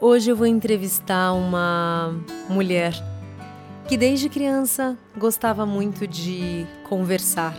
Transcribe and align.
Hoje 0.00 0.30
eu 0.30 0.36
vou 0.36 0.46
entrevistar 0.46 1.32
uma 1.32 2.14
mulher 2.48 2.94
que 3.88 3.96
desde 3.96 4.28
criança 4.28 4.96
gostava 5.16 5.66
muito 5.66 6.06
de 6.06 6.64
conversar, 6.88 7.52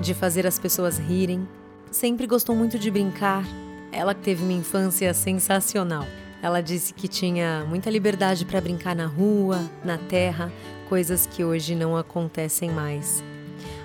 de 0.00 0.14
fazer 0.14 0.46
as 0.46 0.58
pessoas 0.58 0.96
rirem, 0.96 1.46
sempre 1.90 2.26
gostou 2.26 2.56
muito 2.56 2.78
de 2.78 2.90
brincar. 2.90 3.44
Ela 3.92 4.14
teve 4.14 4.42
uma 4.42 4.54
infância 4.54 5.12
sensacional. 5.12 6.06
Ela 6.42 6.62
disse 6.62 6.94
que 6.94 7.06
tinha 7.06 7.66
muita 7.68 7.90
liberdade 7.90 8.46
para 8.46 8.58
brincar 8.58 8.96
na 8.96 9.04
rua, 9.04 9.60
na 9.84 9.98
terra, 9.98 10.50
coisas 10.88 11.26
que 11.26 11.44
hoje 11.44 11.74
não 11.74 11.94
acontecem 11.94 12.70
mais. 12.70 13.22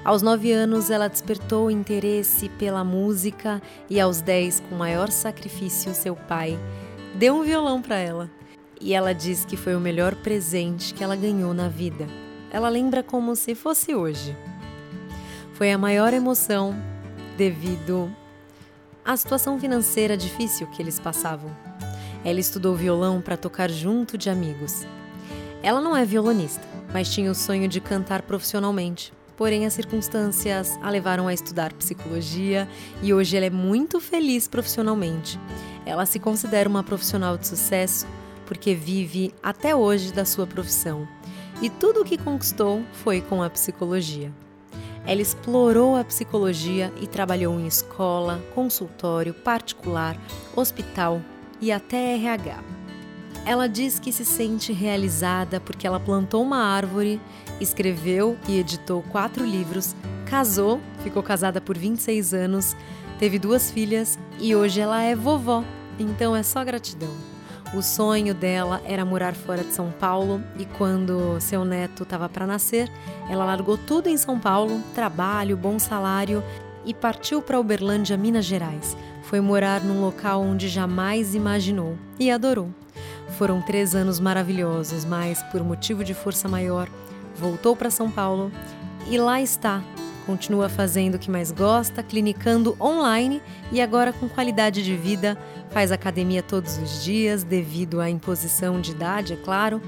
Aos 0.06 0.22
nove 0.22 0.54
anos, 0.54 0.90
ela 0.90 1.10
despertou 1.10 1.70
interesse 1.70 2.48
pela 2.48 2.86
música 2.86 3.62
e, 3.90 4.00
aos 4.00 4.22
dez, 4.22 4.64
com 4.70 4.76
maior 4.76 5.12
sacrifício, 5.12 5.94
seu 5.94 6.16
pai 6.16 6.58
deu 7.18 7.34
um 7.36 7.44
violão 7.44 7.82
para 7.82 7.98
ela. 7.98 8.30
E 8.80 8.94
ela 8.94 9.12
diz 9.12 9.44
que 9.44 9.58
foi 9.58 9.76
o 9.76 9.80
melhor 9.80 10.14
presente 10.16 10.94
que 10.94 11.04
ela 11.04 11.16
ganhou 11.16 11.54
na 11.54 11.68
vida. 11.68 12.08
Ela 12.52 12.70
lembra 12.70 13.02
como 13.02 13.36
se 13.36 13.56
fosse 13.56 13.96
hoje. 13.96 14.38
Foi 15.54 15.72
a 15.72 15.78
maior 15.78 16.14
emoção 16.14 16.76
devido 17.36 18.12
à 19.04 19.18
situação 19.18 19.60
financeira 19.60 20.16
difícil 20.16 20.68
que 20.68 20.82
eles 20.82 21.00
passavam. 21.00 21.50
Ela 22.24 22.40
estudou 22.40 22.76
violão 22.76 23.20
para 23.20 23.36
tocar 23.36 23.70
junto 23.70 24.16
de 24.18 24.30
amigos. 24.30 24.86
Ela 25.64 25.82
não 25.82 25.98
é 25.98 26.06
violonista, 26.06 26.64
mas 26.94 27.12
tinha 27.12 27.32
o 27.32 27.36
sonho 27.36 27.68
de 27.68 27.82
cantar 27.82 28.22
profissionalmente. 28.22 29.12
Porém, 29.36 29.66
as 29.66 29.74
circunstâncias 29.74 30.78
a 30.82 30.90
levaram 30.90 31.28
a 31.28 31.34
estudar 31.34 31.74
psicologia 31.74 32.68
e 33.02 33.14
hoje 33.14 33.38
ela 33.38 33.46
é 33.46 33.52
muito 33.52 34.00
feliz 34.00 34.48
profissionalmente. 34.48 35.40
Ela 35.88 36.06
se 36.06 36.20
considera 36.20 36.68
uma 36.68 36.84
profissional 36.84 37.38
de 37.38 37.48
sucesso 37.48 38.06
porque 38.46 38.76
vive 38.76 39.34
até 39.42 39.74
hoje 39.74 40.12
da 40.12 40.26
sua 40.26 40.46
profissão. 40.46 41.08
E 41.62 41.70
tudo 41.70 42.02
o 42.02 42.04
que 42.04 42.18
conquistou 42.18 42.84
foi 42.92 43.22
com 43.22 43.42
a 43.42 43.50
psicologia. 43.50 44.30
Ela 45.06 45.22
explorou 45.22 45.96
a 45.96 46.04
psicologia 46.04 46.94
e 47.02 47.08
trabalhou 47.08 47.58
em 47.58 47.66
escola, 47.66 48.44
consultório, 48.54 49.34
particular, 49.34 50.20
hospital 50.54 51.22
e 51.62 51.72
até 51.72 52.16
RH. 52.16 52.62
Ela 53.46 53.70
diz 53.70 53.98
que 53.98 54.12
se 54.12 54.26
sente 54.26 54.74
realizada 54.74 55.62
porque 55.62 55.88
ela 55.88 56.02
plantou 56.02 56.44
uma 56.44 56.58
árvore, 56.58 57.22
escreveu 57.62 58.38
e 58.46 58.60
editou 58.60 59.02
quatro 59.04 59.46
livros, 59.46 59.96
casou, 60.26 60.82
ficou 61.02 61.24
casada 61.24 61.62
por 61.62 61.78
26 61.78 62.34
anos, 62.34 62.76
teve 63.18 63.40
duas 63.40 63.72
filhas 63.72 64.20
e 64.38 64.54
hoje 64.54 64.82
ela 64.82 65.02
é 65.02 65.16
vovó 65.16 65.64
então 66.00 66.36
é 66.36 66.44
só 66.44 66.64
gratidão. 66.64 67.14
O 67.74 67.82
sonho 67.82 68.34
dela 68.34 68.82
era 68.86 69.04
morar 69.04 69.36
fora 69.36 69.64
de 69.64 69.74
São 69.74 69.92
Paulo 69.92 70.42
e 70.58 70.66
quando 70.66 71.40
seu 71.42 71.66
neto 71.66 72.04
estava 72.04 72.30
para 72.30 72.48
nascer, 72.48 72.90
ela 73.30 73.44
largou 73.44 73.78
tudo 73.78 74.08
em 74.08 74.16
São 74.16 74.40
Paulo, 74.40 74.82
trabalho, 74.96 75.58
bom 75.58 75.78
salário 75.78 76.42
e 76.86 76.94
partiu 76.94 77.42
para 77.42 77.60
Uberlândia, 77.60 78.16
Minas 78.16 78.46
Gerais. 78.46 78.96
Foi 79.24 79.42
morar 79.42 79.82
num 79.82 80.00
local 80.00 80.42
onde 80.42 80.70
jamais 80.70 81.36
imaginou 81.36 81.98
e 82.18 82.32
adorou. 82.32 82.70
Foram 83.38 83.62
três 83.62 83.94
anos 83.94 84.18
maravilhosos, 84.18 85.04
mas 85.04 85.44
por 85.52 85.62
motivo 85.62 86.06
de 86.06 86.14
força 86.14 86.48
maior, 86.48 86.88
voltou 87.36 87.76
para 87.76 87.92
São 87.92 88.10
Paulo 88.10 88.50
e 89.10 89.18
lá 89.18 89.42
está, 89.42 89.84
Continua 90.28 90.68
fazendo 90.68 91.16
o 91.16 91.20
que 91.20 91.32
mais 91.32 91.54
gosta, 91.54 92.04
clinicando 92.04 92.76
online 92.82 93.42
e 93.72 93.80
agora 93.80 94.12
com 94.12 94.28
qualidade 94.28 94.84
de 94.84 94.94
vida, 94.94 95.38
faz 95.72 95.92
academia 95.92 96.42
todos 96.42 96.78
os 96.78 97.04
dias, 97.04 97.44
devido 97.44 98.00
à 98.00 98.10
imposição 98.10 98.80
de 98.80 98.92
idade, 98.92 99.34
é 99.34 99.36
claro. 99.36 99.82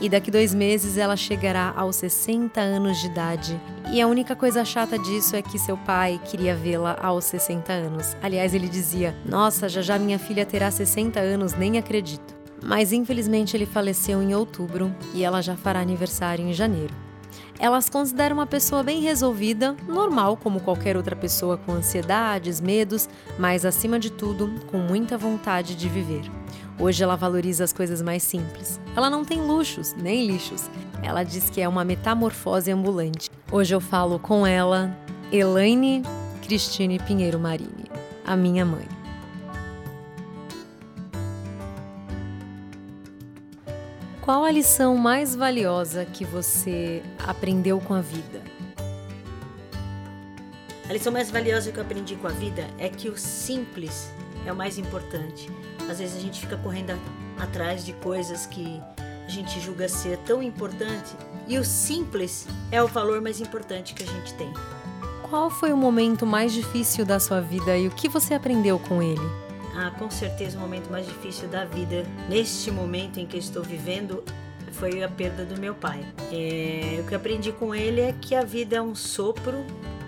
E 0.00 0.08
daqui 0.08 0.30
dois 0.30 0.54
meses 0.54 0.96
ela 0.96 1.14
chegará 1.14 1.74
aos 1.76 1.96
60 1.96 2.58
anos 2.58 2.98
de 2.98 3.06
idade. 3.06 3.60
E 3.92 4.00
a 4.00 4.06
única 4.06 4.34
coisa 4.34 4.64
chata 4.64 4.98
disso 4.98 5.36
é 5.36 5.42
que 5.42 5.58
seu 5.58 5.76
pai 5.76 6.18
queria 6.24 6.56
vê-la 6.56 6.96
aos 7.02 7.26
60 7.26 7.70
anos. 7.70 8.16
Aliás, 8.22 8.54
ele 8.54 8.68
dizia: 8.68 9.14
Nossa, 9.26 9.68
já 9.68 9.82
já 9.82 9.98
minha 9.98 10.18
filha 10.18 10.46
terá 10.46 10.70
60 10.70 11.20
anos, 11.20 11.52
nem 11.54 11.76
acredito. 11.76 12.34
Mas 12.62 12.92
infelizmente 12.92 13.56
ele 13.56 13.66
faleceu 13.66 14.22
em 14.22 14.34
outubro 14.34 14.94
e 15.14 15.24
ela 15.24 15.42
já 15.42 15.56
fará 15.56 15.80
aniversário 15.80 16.46
em 16.46 16.52
janeiro. 16.52 16.94
Elas 17.60 17.90
consideram 17.90 18.36
uma 18.36 18.46
pessoa 18.46 18.82
bem 18.82 19.02
resolvida, 19.02 19.76
normal 19.86 20.34
como 20.34 20.60
qualquer 20.60 20.96
outra 20.96 21.14
pessoa 21.14 21.58
com 21.58 21.72
ansiedades, 21.72 22.58
medos, 22.58 23.06
mas 23.38 23.66
acima 23.66 23.98
de 23.98 24.10
tudo, 24.10 24.50
com 24.68 24.78
muita 24.78 25.18
vontade 25.18 25.74
de 25.74 25.86
viver. 25.86 26.22
Hoje 26.78 27.04
ela 27.04 27.16
valoriza 27.16 27.62
as 27.62 27.72
coisas 27.74 28.00
mais 28.00 28.22
simples. 28.22 28.80
Ela 28.96 29.10
não 29.10 29.26
tem 29.26 29.42
luxos, 29.42 29.92
nem 29.92 30.26
lixos. 30.26 30.70
Ela 31.02 31.22
diz 31.22 31.50
que 31.50 31.60
é 31.60 31.68
uma 31.68 31.84
metamorfose 31.84 32.72
ambulante. 32.72 33.30
Hoje 33.52 33.74
eu 33.74 33.80
falo 33.80 34.18
com 34.18 34.46
ela, 34.46 34.96
Elaine 35.30 36.02
Cristine 36.42 36.98
Pinheiro 36.98 37.38
Marini, 37.38 37.84
a 38.24 38.34
minha 38.34 38.64
mãe. 38.64 38.99
Qual 44.22 44.44
a 44.44 44.50
lição 44.50 44.96
mais 44.98 45.34
valiosa 45.34 46.04
que 46.04 46.26
você 46.26 47.02
aprendeu 47.26 47.80
com 47.80 47.94
a 47.94 48.02
vida? 48.02 48.42
A 50.86 50.92
lição 50.92 51.10
mais 51.10 51.30
valiosa 51.30 51.72
que 51.72 51.78
eu 51.78 51.82
aprendi 51.82 52.16
com 52.16 52.26
a 52.26 52.30
vida 52.30 52.68
é 52.76 52.90
que 52.90 53.08
o 53.08 53.16
simples 53.16 54.12
é 54.44 54.52
o 54.52 54.56
mais 54.56 54.76
importante. 54.76 55.50
Às 55.88 56.00
vezes 56.00 56.18
a 56.18 56.20
gente 56.20 56.38
fica 56.38 56.58
correndo 56.58 56.92
atrás 57.38 57.82
de 57.82 57.94
coisas 57.94 58.44
que 58.44 58.82
a 59.26 59.28
gente 59.30 59.58
julga 59.58 59.88
ser 59.88 60.18
tão 60.18 60.42
importante 60.42 61.16
e 61.48 61.58
o 61.58 61.64
simples 61.64 62.46
é 62.70 62.82
o 62.82 62.86
valor 62.86 63.22
mais 63.22 63.40
importante 63.40 63.94
que 63.94 64.02
a 64.02 64.06
gente 64.06 64.34
tem. 64.34 64.52
Qual 65.30 65.48
foi 65.48 65.72
o 65.72 65.76
momento 65.76 66.26
mais 66.26 66.52
difícil 66.52 67.06
da 67.06 67.18
sua 67.18 67.40
vida 67.40 67.74
e 67.74 67.88
o 67.88 67.90
que 67.90 68.08
você 68.08 68.34
aprendeu 68.34 68.78
com 68.78 69.02
ele? 69.02 69.49
Ah, 69.74 69.90
com 69.90 70.10
certeza 70.10 70.58
o 70.58 70.60
momento 70.60 70.90
mais 70.90 71.06
difícil 71.06 71.48
da 71.48 71.64
vida, 71.64 72.04
neste 72.28 72.70
momento 72.70 73.18
em 73.18 73.26
que 73.26 73.36
estou 73.36 73.62
vivendo, 73.62 74.24
foi 74.72 75.02
a 75.02 75.08
perda 75.08 75.44
do 75.44 75.58
meu 75.60 75.74
pai. 75.74 76.04
É, 76.32 77.00
o 77.00 77.06
que 77.06 77.14
aprendi 77.14 77.52
com 77.52 77.74
ele 77.74 78.00
é 78.00 78.12
que 78.12 78.34
a 78.34 78.42
vida 78.42 78.76
é 78.76 78.82
um 78.82 78.94
sopro, 78.94 79.64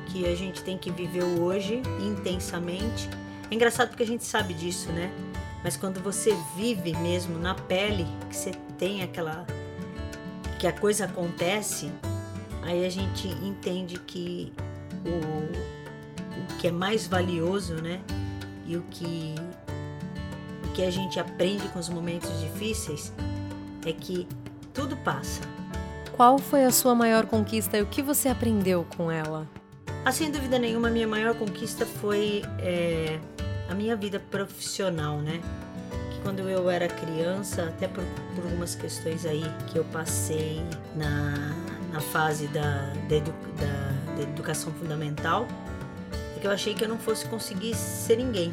que 0.07 0.27
a 0.27 0.35
gente 0.35 0.63
tem 0.63 0.77
que 0.77 0.91
viver 0.91 1.23
hoje 1.23 1.83
intensamente. 2.01 3.09
É 3.51 3.55
engraçado 3.55 3.89
porque 3.89 4.03
a 4.03 4.07
gente 4.07 4.25
sabe 4.25 4.55
disso, 4.55 4.91
né? 4.93 5.11
Mas 5.63 5.77
quando 5.77 6.03
você 6.03 6.37
vive 6.57 6.93
mesmo 6.97 7.39
na 7.39 7.55
pele, 7.55 8.07
que 8.29 8.37
você 8.37 8.53
tem 8.79 9.03
aquela. 9.03 9.47
que 10.59 10.67
a 10.67 10.73
coisa 10.73 11.05
acontece, 11.05 11.91
aí 12.63 12.85
a 12.85 12.91
gente 12.91 13.29
entende 13.29 13.99
que 13.99 14.53
o, 15.05 16.55
o 16.55 16.59
que 16.59 16.69
é 16.69 16.73
mais 16.73 17.07
valioso, 17.07 17.75
né? 17.75 18.01
E 18.73 18.77
o 18.79 18.83
que 18.91 19.35
que 20.75 20.83
a 20.83 20.91
gente 20.91 21.21
aprende 21.21 21.69
com 21.69 21.79
os 21.79 21.91
momentos 21.91 22.31
difíceis 22.41 23.13
é 23.85 23.93
que 23.93 24.27
tudo 24.73 24.97
passa. 24.97 25.43
Qual 26.17 26.39
foi 26.39 26.65
a 26.65 26.71
sua 26.71 26.95
maior 26.95 27.27
conquista 27.27 27.77
e 27.77 27.83
o 27.83 27.87
que 27.87 28.01
você 28.01 28.31
aprendeu 28.31 28.87
com 28.97 29.11
ela? 29.11 29.47
Ah, 30.03 30.11
sem 30.11 30.31
dúvida 30.31 30.59
nenhuma, 30.59 30.89
a 30.89 30.91
minha 30.91 31.07
maior 31.07 31.35
conquista 31.35 31.85
foi 31.85 32.43
é, 32.61 33.21
a 33.69 33.75
minida 33.75 33.95
vida 33.97 34.19
profissional, 34.19 35.19
né? 35.19 35.43
Que 36.11 36.21
quando 36.23 36.41
eu 36.49 36.71
era 36.71 36.89
criança, 36.89 37.65
até 37.65 37.87
por, 37.87 38.03
por 38.35 38.45
algumas 38.45 38.75
questões 38.75 39.27
aí 39.27 39.45
que 39.71 39.79
eu 39.79 39.85
passei 39.85 40.63
na, 40.97 41.35
na 41.93 42.01
fase 42.01 42.47
da, 42.47 42.95
da, 43.07 43.17
edu, 43.17 43.35
da, 43.59 44.15
da 44.17 44.23
educação 44.23 44.73
fundamental, 44.73 45.47
é 46.43 46.45
que 46.45 46.47
eu 46.49 46.51
achei 46.51 46.75
que 46.75 46.85
eu 46.85 46.89
não 46.89 46.99
fosse 46.99 47.27
conseguir 47.27 47.75
ser 47.75 48.17
ninguém. 48.17 48.53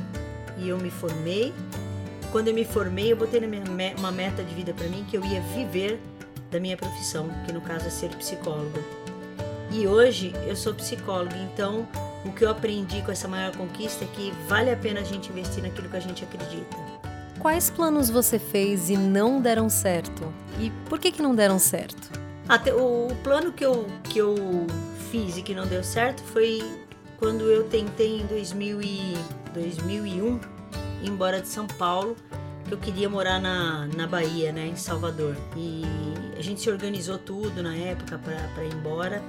E 0.58 0.70
eu 0.70 0.78
me 0.78 0.92
formei 0.92 1.54
quando 2.32 2.48
eu 2.50 2.54
me 2.54 2.64
formei, 2.64 3.12
eu 3.12 3.18
botei 3.18 3.40
minha 3.42 3.64
uma 3.98 4.12
meta 4.12 4.44
de 4.44 4.54
vida 4.54 4.72
para 4.72 4.88
mim 4.88 5.04
que 5.10 5.18
eu 5.18 5.26
ia 5.26 5.42
viver 5.42 6.00
da 6.52 6.60
minha 6.60 6.78
profissão, 6.78 7.28
que 7.44 7.52
no 7.52 7.60
caso 7.60 7.88
é 7.88 7.90
ser 7.90 8.10
psicóloga. 8.10 8.80
E 9.72 9.88
hoje 9.88 10.34
eu 10.48 10.56
sou 10.56 10.74
psicóloga, 10.76 11.36
então 11.38 11.88
o 12.24 12.32
que 12.32 12.44
eu 12.44 12.50
aprendi 12.52 13.02
com 13.02 13.12
essa 13.12 13.28
maior 13.28 13.56
conquista 13.56 14.06
é 14.06 14.08
que 14.08 14.32
vale 14.48 14.72
a 14.72 14.76
pena 14.76 15.00
a 15.00 15.04
gente 15.04 15.32
investir 15.32 15.64
naquilo 15.64 15.90
que 15.90 15.98
a 15.98 16.00
gente 16.00 16.24
acredita. 16.24 16.78
Quais 17.40 17.72
planos 17.72 18.10
você 18.10 18.38
fez 18.38 18.92
e 18.92 18.98
não 18.98 19.42
deram 19.42 19.68
certo? 19.68 20.32
E 20.60 20.70
por 20.88 21.00
que 21.00 21.12
que 21.12 21.22
não 21.22 21.34
deram 21.34 21.58
certo? 21.58 22.20
Até 22.48 22.74
o, 22.74 23.08
o 23.08 23.16
plano 23.24 23.52
que 23.52 23.66
eu, 23.66 23.88
que 24.04 24.20
eu 24.20 24.36
fiz 25.10 25.38
e 25.38 25.42
que 25.42 25.56
não 25.56 25.66
deu 25.66 25.84
certo 25.84 26.22
foi 26.24 26.62
quando 27.20 27.44
eu 27.52 27.66
tentei 27.66 28.22
em 28.22 28.26
2000 28.26 28.82
e, 28.82 29.18
2001 29.54 30.40
embora 31.04 31.42
de 31.42 31.48
São 31.48 31.68
Paulo, 31.68 32.16
que 32.66 32.74
eu 32.74 32.78
queria 32.78 33.10
morar 33.10 33.40
na, 33.40 33.88
na 33.96 34.08
Bahia, 34.08 34.52
né, 34.52 34.68
em 34.68 34.76
Salvador. 34.76 35.36
E 35.56 35.84
a 36.38 36.42
gente 36.42 36.62
se 36.62 36.70
organizou 36.70 37.18
tudo 37.18 37.62
na 37.64 37.76
época 37.76 38.20
para 38.20 38.64
ir 38.64 38.74
embora. 38.74 39.22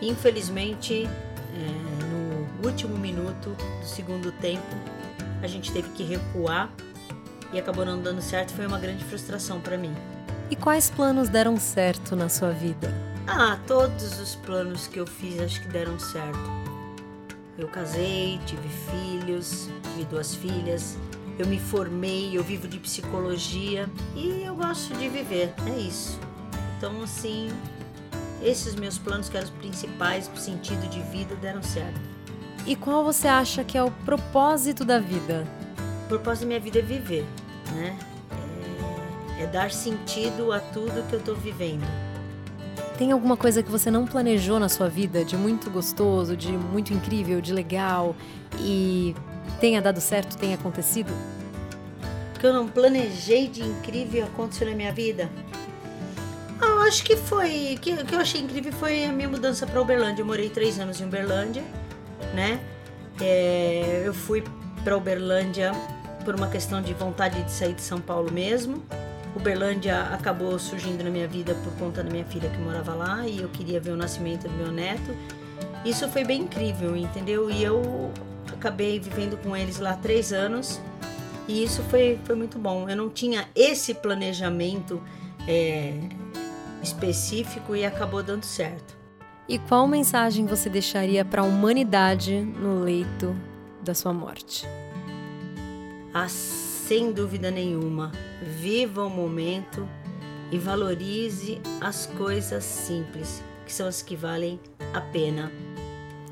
Infelizmente, 0.00 1.04
é, 1.04 2.04
no 2.04 2.66
último 2.68 2.96
minuto 2.96 3.50
do 3.50 3.86
segundo 3.86 4.32
tempo, 4.32 4.76
a 5.42 5.46
gente 5.46 5.72
teve 5.72 5.88
que 5.90 6.02
recuar 6.02 6.70
e 7.52 7.58
acabou 7.58 7.84
não 7.84 8.00
dando 8.00 8.22
certo, 8.22 8.52
foi 8.52 8.66
uma 8.66 8.78
grande 8.78 9.04
frustração 9.04 9.60
para 9.60 9.76
mim. 9.76 9.94
E 10.48 10.56
quais 10.56 10.90
planos 10.90 11.28
deram 11.28 11.56
certo 11.56 12.14
na 12.14 12.28
sua 12.28 12.50
vida? 12.50 12.92
Ah, 13.26 13.58
todos 13.66 14.20
os 14.20 14.36
planos 14.36 14.86
que 14.86 14.98
eu 14.98 15.06
fiz 15.06 15.40
acho 15.40 15.60
que 15.60 15.68
deram 15.68 15.98
certo. 15.98 16.69
Eu 17.60 17.68
casei, 17.68 18.40
tive 18.46 18.68
filhos, 18.90 19.68
tive 19.82 20.04
duas 20.06 20.34
filhas, 20.34 20.96
eu 21.38 21.46
me 21.46 21.58
formei, 21.58 22.34
eu 22.34 22.42
vivo 22.42 22.66
de 22.66 22.78
psicologia 22.78 23.86
e 24.16 24.44
eu 24.44 24.54
gosto 24.54 24.94
de 24.94 25.10
viver, 25.10 25.52
é 25.66 25.78
isso. 25.78 26.18
Então, 26.78 27.02
assim, 27.02 27.50
esses 28.42 28.74
meus 28.74 28.96
planos, 28.96 29.28
que 29.28 29.36
eram 29.36 29.46
os 29.46 29.52
principais 29.52 30.26
pro 30.26 30.40
sentido 30.40 30.88
de 30.88 31.02
vida, 31.02 31.34
deram 31.36 31.62
certo. 31.62 32.00
E 32.66 32.74
qual 32.74 33.04
você 33.04 33.28
acha 33.28 33.62
que 33.62 33.76
é 33.76 33.82
o 33.82 33.90
propósito 33.90 34.82
da 34.82 34.98
vida? 34.98 35.46
O 36.06 36.08
propósito 36.08 36.44
da 36.44 36.46
minha 36.46 36.60
vida 36.60 36.78
é 36.78 36.82
viver, 36.82 37.26
né? 37.72 37.98
É, 39.38 39.42
é 39.42 39.46
dar 39.46 39.70
sentido 39.70 40.50
a 40.50 40.60
tudo 40.60 41.06
que 41.10 41.12
eu 41.14 41.20
tô 41.20 41.34
vivendo. 41.34 41.84
Tem 43.00 43.12
alguma 43.12 43.34
coisa 43.34 43.62
que 43.62 43.70
você 43.70 43.90
não 43.90 44.04
planejou 44.04 44.60
na 44.60 44.68
sua 44.68 44.86
vida, 44.86 45.24
de 45.24 45.34
muito 45.34 45.70
gostoso, 45.70 46.36
de 46.36 46.52
muito 46.52 46.92
incrível, 46.92 47.40
de 47.40 47.50
legal 47.50 48.14
e 48.58 49.16
tenha 49.58 49.80
dado 49.80 49.98
certo, 50.02 50.36
tenha 50.36 50.54
acontecido? 50.54 51.10
Que 52.38 52.46
eu 52.46 52.52
não 52.52 52.68
planejei 52.68 53.48
de 53.48 53.62
incrível 53.62 54.26
aconteceu 54.26 54.68
na 54.68 54.76
minha 54.76 54.92
vida? 54.92 55.30
Ah, 56.60 56.66
eu 56.66 56.80
acho 56.82 57.02
que 57.02 57.16
foi. 57.16 57.72
O 57.74 57.80
que, 57.80 58.04
que 58.04 58.14
eu 58.14 58.20
achei 58.20 58.42
incrível 58.42 58.70
foi 58.70 59.06
a 59.06 59.12
minha 59.12 59.30
mudança 59.30 59.66
para 59.66 59.80
Uberlândia. 59.80 60.20
Eu 60.20 60.26
morei 60.26 60.50
três 60.50 60.78
anos 60.78 61.00
em 61.00 61.06
Uberlândia, 61.06 61.64
né? 62.34 62.60
É, 63.18 64.02
eu 64.04 64.12
fui 64.12 64.44
para 64.84 64.94
Uberlândia 64.94 65.72
por 66.22 66.34
uma 66.34 66.48
questão 66.48 66.82
de 66.82 66.92
vontade 66.92 67.42
de 67.44 67.50
sair 67.50 67.72
de 67.72 67.80
São 67.80 67.98
Paulo 67.98 68.30
mesmo. 68.30 68.84
Uberlândia 69.34 70.02
acabou 70.12 70.58
surgindo 70.58 71.04
na 71.04 71.10
minha 71.10 71.28
vida 71.28 71.54
por 71.54 71.72
conta 71.74 72.02
da 72.02 72.10
minha 72.10 72.24
filha 72.24 72.50
que 72.50 72.58
morava 72.58 72.94
lá 72.94 73.26
e 73.26 73.40
eu 73.40 73.48
queria 73.48 73.80
ver 73.80 73.92
o 73.92 73.96
nascimento 73.96 74.48
do 74.48 74.54
meu 74.54 74.72
neto. 74.72 75.14
Isso 75.84 76.08
foi 76.08 76.24
bem 76.24 76.42
incrível, 76.42 76.96
entendeu? 76.96 77.50
E 77.50 77.62
eu 77.62 78.10
acabei 78.52 78.98
vivendo 78.98 79.36
com 79.42 79.56
eles 79.56 79.78
lá 79.78 79.94
três 79.94 80.32
anos 80.32 80.80
e 81.46 81.64
isso 81.64 81.82
foi, 81.84 82.18
foi 82.24 82.34
muito 82.34 82.58
bom. 82.58 82.88
Eu 82.88 82.96
não 82.96 83.08
tinha 83.08 83.48
esse 83.54 83.94
planejamento 83.94 85.00
é, 85.46 85.94
específico 86.82 87.74
e 87.74 87.84
acabou 87.84 88.22
dando 88.22 88.44
certo. 88.44 88.98
E 89.48 89.58
qual 89.58 89.86
mensagem 89.88 90.46
você 90.46 90.68
deixaria 90.68 91.24
para 91.24 91.42
a 91.42 91.44
humanidade 91.44 92.40
no 92.40 92.84
leito 92.84 93.34
da 93.82 93.94
sua 93.94 94.12
morte? 94.12 94.66
Ah, 96.14 96.28
sem 96.90 97.12
dúvida 97.12 97.52
nenhuma, 97.52 98.10
viva 98.42 99.04
o 99.04 99.08
momento 99.08 99.88
e 100.50 100.58
valorize 100.58 101.60
as 101.80 102.06
coisas 102.06 102.64
simples, 102.64 103.44
que 103.64 103.72
são 103.72 103.86
as 103.86 104.02
que 104.02 104.16
valem 104.16 104.58
a 104.92 105.00
pena. 105.00 105.52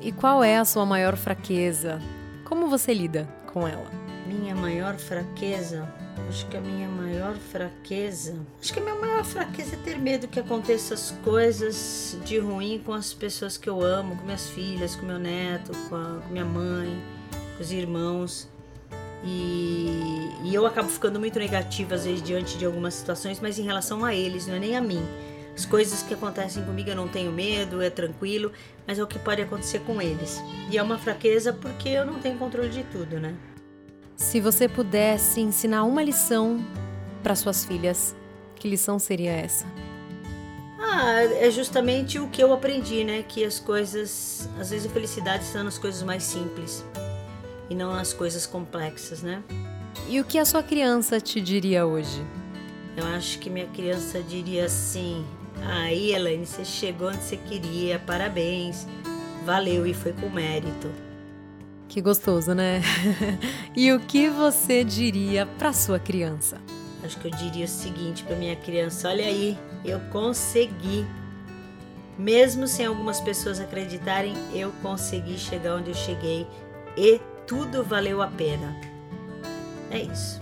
E 0.01 0.11
qual 0.11 0.43
é 0.43 0.57
a 0.57 0.65
sua 0.65 0.85
maior 0.85 1.15
fraqueza? 1.15 2.01
Como 2.43 2.67
você 2.67 2.93
lida 2.93 3.25
com 3.53 3.65
ela? 3.65 3.89
Minha 4.27 4.53
maior 4.53 4.97
fraqueza? 4.97 5.89
Acho 6.27 6.45
que 6.47 6.57
a 6.57 6.61
minha 6.61 6.89
maior 6.89 7.37
fraqueza. 7.37 8.35
Acho 8.61 8.73
que 8.73 8.81
a 8.81 8.83
minha 8.83 8.95
maior 8.95 9.23
fraqueza 9.23 9.77
é 9.77 9.79
ter 9.79 9.97
medo 9.97 10.27
que 10.27 10.41
aconteça 10.41 10.93
as 10.93 11.11
coisas 11.23 12.17
de 12.25 12.37
ruim 12.37 12.83
com 12.85 12.91
as 12.91 13.13
pessoas 13.13 13.55
que 13.55 13.69
eu 13.69 13.81
amo, 13.81 14.17
com 14.17 14.25
minhas 14.25 14.49
filhas, 14.49 14.93
com 14.93 15.05
meu 15.05 15.19
neto, 15.19 15.71
com, 15.87 15.95
a, 15.95 16.19
com 16.21 16.33
minha 16.33 16.43
mãe, 16.43 17.01
com 17.55 17.63
os 17.63 17.71
irmãos. 17.71 18.49
E, 19.23 20.31
e 20.43 20.53
eu 20.53 20.65
acabo 20.65 20.87
ficando 20.87 21.19
muito 21.19 21.37
negativa 21.37 21.95
às 21.95 22.05
vezes 22.05 22.21
diante 22.21 22.57
de 22.57 22.65
algumas 22.65 22.93
situações, 22.93 23.39
mas 23.39 23.59
em 23.59 23.63
relação 23.63 24.05
a 24.05 24.13
eles, 24.13 24.47
não 24.47 24.55
é 24.55 24.59
nem 24.59 24.77
a 24.77 24.81
mim. 24.81 25.05
As 25.55 25.65
coisas 25.65 26.01
que 26.01 26.13
acontecem 26.13 26.63
comigo 26.63 26.89
eu 26.89 26.95
não 26.95 27.07
tenho 27.07 27.31
medo, 27.31 27.81
é 27.81 27.89
tranquilo, 27.89 28.51
mas 28.87 28.97
é 28.97 29.03
o 29.03 29.07
que 29.07 29.19
pode 29.19 29.41
acontecer 29.41 29.79
com 29.79 30.01
eles. 30.01 30.41
E 30.71 30.77
é 30.77 30.83
uma 30.83 30.97
fraqueza 30.97 31.51
porque 31.51 31.89
eu 31.89 32.05
não 32.05 32.15
tenho 32.19 32.37
controle 32.37 32.69
de 32.69 32.83
tudo, 32.83 33.19
né? 33.19 33.35
Se 34.15 34.39
você 34.39 34.69
pudesse 34.69 35.41
ensinar 35.41 35.83
uma 35.83 36.01
lição 36.01 36.65
para 37.21 37.35
suas 37.35 37.65
filhas, 37.65 38.15
que 38.55 38.69
lição 38.69 38.99
seria 38.99 39.31
essa? 39.31 39.65
Ah, 40.79 41.23
é 41.23 41.51
justamente 41.51 42.19
o 42.19 42.29
que 42.29 42.41
eu 42.41 42.53
aprendi, 42.53 43.03
né? 43.03 43.23
Que 43.27 43.43
as 43.43 43.59
coisas, 43.59 44.49
às 44.57 44.69
vezes 44.69 44.89
a 44.89 44.93
felicidade 44.93 45.43
está 45.43 45.61
nas 45.61 45.77
coisas 45.77 46.03
mais 46.03 46.23
simples 46.23 46.85
e 47.69 47.75
não 47.75 47.93
nas 47.93 48.13
coisas 48.13 48.45
complexas, 48.45 49.21
né? 49.21 49.43
E 50.07 50.19
o 50.19 50.23
que 50.23 50.37
a 50.37 50.45
sua 50.45 50.63
criança 50.63 51.19
te 51.19 51.39
diria 51.39 51.85
hoje? 51.85 52.25
Eu 52.97 53.05
acho 53.07 53.39
que 53.39 53.49
minha 53.49 53.67
criança 53.67 54.21
diria 54.21 54.65
assim: 54.65 55.25
Aí, 55.61 56.13
Elaine, 56.13 56.45
você 56.45 56.65
chegou 56.65 57.09
onde 57.09 57.23
você 57.23 57.37
queria, 57.37 57.99
parabéns, 57.99 58.87
valeu 59.45 59.85
e 59.85 59.93
foi 59.93 60.13
com 60.13 60.29
mérito. 60.29 60.89
Que 61.87 62.01
gostoso, 62.01 62.53
né? 62.53 62.81
e 63.75 63.91
o 63.91 63.99
que 63.99 64.29
você 64.29 64.83
diria 64.83 65.45
para 65.45 65.73
sua 65.73 65.99
criança? 65.99 66.61
Acho 67.03 67.17
que 67.19 67.27
eu 67.27 67.31
diria 67.31 67.65
o 67.65 67.67
seguinte 67.67 68.23
para 68.23 68.35
minha 68.35 68.55
criança: 68.55 69.09
olha 69.09 69.25
aí, 69.25 69.57
eu 69.83 69.99
consegui. 70.11 71.05
Mesmo 72.17 72.67
sem 72.67 72.85
algumas 72.85 73.21
pessoas 73.21 73.61
acreditarem, 73.61 74.33
eu 74.53 74.73
consegui 74.81 75.37
chegar 75.37 75.77
onde 75.77 75.91
eu 75.91 75.95
cheguei 75.95 76.45
e 76.97 77.21
tudo 77.49 77.83
valeu 77.83 78.21
a 78.21 78.27
pena. 78.27 78.79
É 79.89 80.03
isso. 80.03 80.39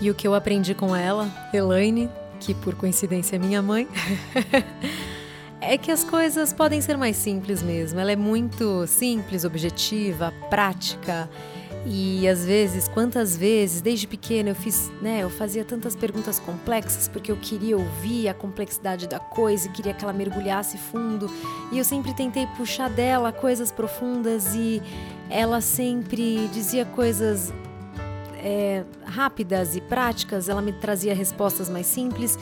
E 0.00 0.08
o 0.08 0.14
que 0.14 0.26
eu 0.26 0.34
aprendi 0.34 0.72
com 0.72 0.94
ela, 0.94 1.28
Elaine, 1.52 2.08
que 2.38 2.54
por 2.54 2.76
coincidência 2.76 3.34
é 3.34 3.38
minha 3.40 3.60
mãe, 3.60 3.88
é 5.60 5.76
que 5.76 5.90
as 5.90 6.04
coisas 6.04 6.52
podem 6.52 6.80
ser 6.80 6.96
mais 6.96 7.16
simples 7.16 7.60
mesmo. 7.60 7.98
Ela 7.98 8.12
é 8.12 8.16
muito 8.16 8.86
simples, 8.86 9.44
objetiva, 9.44 10.32
prática. 10.48 11.28
E 11.84 12.28
às 12.28 12.44
vezes, 12.44 12.86
quantas 12.86 13.36
vezes, 13.36 13.80
desde 13.80 14.06
pequena 14.06 14.50
eu 14.50 14.54
fiz, 14.54 14.90
né, 15.00 15.24
eu 15.24 15.30
fazia 15.30 15.64
tantas 15.64 15.96
perguntas 15.96 16.38
complexas 16.38 17.08
porque 17.08 17.32
eu 17.32 17.36
queria 17.36 17.76
ouvir 17.76 18.28
a 18.28 18.34
complexidade 18.34 19.08
da 19.08 19.18
coisa 19.18 19.66
e 19.66 19.70
queria 19.72 19.92
que 19.92 20.04
ela 20.04 20.12
mergulhasse 20.12 20.78
fundo. 20.78 21.28
E 21.72 21.78
eu 21.78 21.84
sempre 21.84 22.14
tentei 22.14 22.46
puxar 22.56 22.88
dela 22.88 23.32
coisas 23.32 23.72
profundas 23.72 24.54
e 24.54 24.80
ela 25.28 25.60
sempre 25.60 26.46
dizia 26.52 26.84
coisas 26.84 27.52
é, 28.36 28.84
rápidas 29.04 29.74
e 29.74 29.80
práticas, 29.80 30.48
ela 30.48 30.62
me 30.62 30.72
trazia 30.72 31.14
respostas 31.14 31.68
mais 31.68 31.86
simples. 31.86 32.38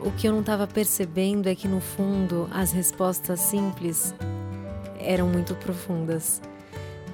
O 0.00 0.10
que 0.10 0.26
eu 0.26 0.32
não 0.32 0.40
estava 0.40 0.66
percebendo 0.66 1.48
é 1.48 1.54
que 1.54 1.68
no 1.68 1.80
fundo 1.80 2.48
as 2.50 2.72
respostas 2.72 3.38
simples 3.38 4.12
eram 4.98 5.28
muito 5.28 5.54
profundas. 5.54 6.42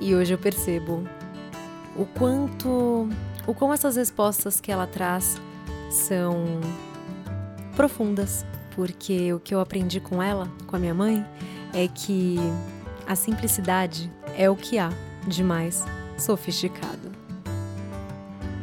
E 0.01 0.15
hoje 0.15 0.33
eu 0.33 0.39
percebo 0.39 1.05
o 1.99 2.07
quanto, 2.07 3.09
o 3.47 3.53
como 3.53 3.75
essas 3.75 3.97
respostas 3.97 4.61
que 4.61 4.71
ela 4.71 4.87
traz 4.87 5.37
são 5.91 6.61
profundas, 7.75 8.47
porque 8.75 9.33
o 9.33 9.41
que 9.41 9.55
eu 9.55 9.61
aprendi 9.61 10.01
com 10.01 10.23
ela, 10.23 10.51
com 10.67 10.77
a 10.77 10.79
minha 10.79 10.95
mãe, 10.95 11.27
é 11.75 11.89
que 11.89 12.37
a 13.07 13.17
simplicidade 13.17 14.11
é 14.37 14.49
o 14.49 14.55
que 14.55 14.79
há 14.79 14.91
de 15.27 15.43
mais 15.43 15.85
sofisticado. 16.17 17.09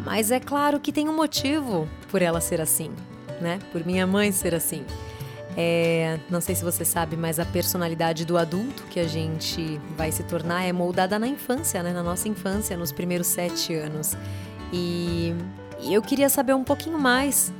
Mas 0.06 0.32
é 0.32 0.39
claro 0.39 0.80
que 0.80 0.92
tem 0.92 1.10
um 1.10 1.15
motivo 1.15 1.89
por 2.10 2.22
ela 2.22 2.39
ser 2.39 2.62
assim, 2.62 2.92
né? 3.42 3.60
Por 3.72 3.86
minha 3.86 4.08
mãe 4.08 4.32
ser 4.32 4.54
assim. 4.54 4.86
É, 5.57 6.19
não 6.29 6.41
sei 6.41 6.53
se 6.53 6.63
você 6.63 6.83
sabe, 6.83 7.15
mas 7.15 7.39
a 7.39 7.45
personalidade 7.45 8.25
do 8.25 8.38
adulto 8.38 8.83
que 8.89 9.00
a 9.00 9.07
gente 9.07 9.79
vai 9.97 10.12
se 10.12 10.24
tornar 10.24 10.63
é 10.63 10.74
moldada 10.74 11.17
na 11.17 11.27
infância, 11.27 11.81
né? 11.81 11.93
Na 11.93 12.03
nossa 12.03 12.27
infância, 12.27 12.75
nos 12.75 12.91
primeiros 12.91 13.27
sete 13.27 13.74
anos. 13.74 14.17
E, 14.74 15.33
e 15.81 15.93
eu 15.93 16.01
queria 16.01 16.27
saber 16.27 16.53
um 16.53 16.63
pouquinho 16.63 17.00
mais 17.00 17.53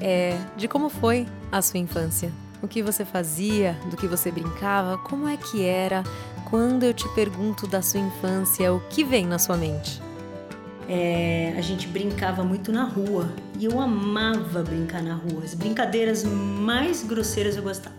é, 0.00 0.38
de 0.56 0.66
como 0.66 0.88
foi 0.88 1.26
a 1.52 1.60
sua 1.60 1.78
infância. 1.78 2.32
O 2.62 2.66
que 2.66 2.82
você 2.82 3.04
fazia, 3.04 3.76
do 3.90 3.96
que 3.96 4.06
você 4.06 4.30
brincava, 4.30 4.98
como 4.98 5.28
é 5.28 5.36
que 5.36 5.64
era. 5.64 6.02
Quando 6.48 6.82
eu 6.82 6.94
te 6.94 7.06
pergunto 7.10 7.66
da 7.66 7.82
sua 7.82 8.00
infância, 8.00 8.72
o 8.72 8.80
que 8.88 9.04
vem 9.04 9.26
na 9.26 9.38
sua 9.38 9.56
mente? 9.56 10.07
É, 10.88 11.54
a 11.56 11.60
gente 11.60 11.86
brincava 11.86 12.42
muito 12.42 12.72
na 12.72 12.84
rua 12.84 13.30
e 13.58 13.66
eu 13.66 13.78
amava 13.78 14.62
brincar 14.62 15.02
na 15.02 15.14
rua. 15.14 15.44
As 15.44 15.52
brincadeiras 15.52 16.24
mais 16.24 17.04
grosseiras 17.04 17.56
eu 17.56 17.62
gostava. 17.62 17.94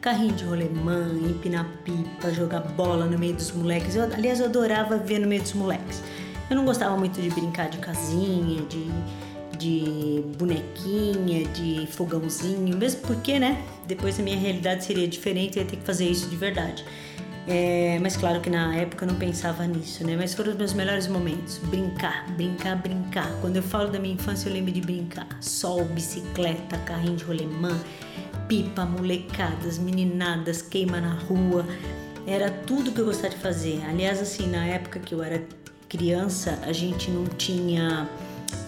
Carrinho 0.00 0.34
de 0.34 0.44
rolemã, 0.44 1.10
empinar 1.28 1.66
pipa, 1.84 2.32
jogar 2.32 2.60
bola 2.60 3.06
no 3.06 3.18
meio 3.18 3.34
dos 3.34 3.50
moleques. 3.50 3.96
Eu, 3.96 4.04
aliás, 4.04 4.38
eu 4.38 4.46
adorava 4.46 4.96
ver 4.96 5.18
no 5.18 5.26
meio 5.26 5.42
dos 5.42 5.52
moleques. 5.54 6.00
Eu 6.48 6.54
não 6.54 6.64
gostava 6.64 6.96
muito 6.96 7.20
de 7.20 7.28
brincar 7.28 7.68
de 7.68 7.78
casinha, 7.78 8.62
de, 8.62 8.86
de 9.58 10.22
bonequinha, 10.38 11.44
de 11.48 11.88
fogãozinho, 11.90 12.76
mesmo 12.76 13.00
porque, 13.00 13.40
né? 13.40 13.60
Depois 13.88 14.18
a 14.20 14.22
minha 14.22 14.38
realidade 14.38 14.84
seria 14.84 15.08
diferente 15.08 15.56
e 15.56 15.58
ia 15.58 15.64
ter 15.64 15.76
que 15.76 15.84
fazer 15.84 16.08
isso 16.08 16.28
de 16.28 16.36
verdade. 16.36 16.84
É, 17.50 17.98
mas 18.02 18.14
claro 18.14 18.42
que 18.42 18.50
na 18.50 18.76
época 18.76 19.06
eu 19.06 19.08
não 19.08 19.18
pensava 19.18 19.66
nisso, 19.66 20.06
né? 20.06 20.14
Mas 20.16 20.34
foram 20.34 20.50
os 20.52 20.58
meus 20.58 20.74
melhores 20.74 21.06
momentos. 21.06 21.56
Brincar, 21.56 22.30
brincar, 22.32 22.76
brincar. 22.76 23.32
Quando 23.40 23.56
eu 23.56 23.62
falo 23.62 23.88
da 23.88 23.98
minha 23.98 24.14
infância, 24.14 24.50
eu 24.50 24.52
lembro 24.52 24.70
de 24.70 24.82
brincar. 24.82 25.26
Sol, 25.40 25.82
bicicleta, 25.86 26.76
carrinho 26.78 27.16
de 27.16 27.24
rolemã, 27.24 27.74
pipa, 28.46 28.84
molecadas, 28.84 29.78
meninadas, 29.78 30.60
queima 30.60 31.00
na 31.00 31.14
rua. 31.14 31.64
Era 32.26 32.50
tudo 32.50 32.92
que 32.92 33.00
eu 33.00 33.06
gostava 33.06 33.30
de 33.30 33.40
fazer. 33.40 33.82
Aliás, 33.88 34.20
assim, 34.20 34.46
na 34.46 34.66
época 34.66 35.00
que 35.00 35.14
eu 35.14 35.22
era 35.22 35.42
criança, 35.88 36.58
a 36.66 36.72
gente 36.72 37.10
não 37.10 37.24
tinha 37.24 38.06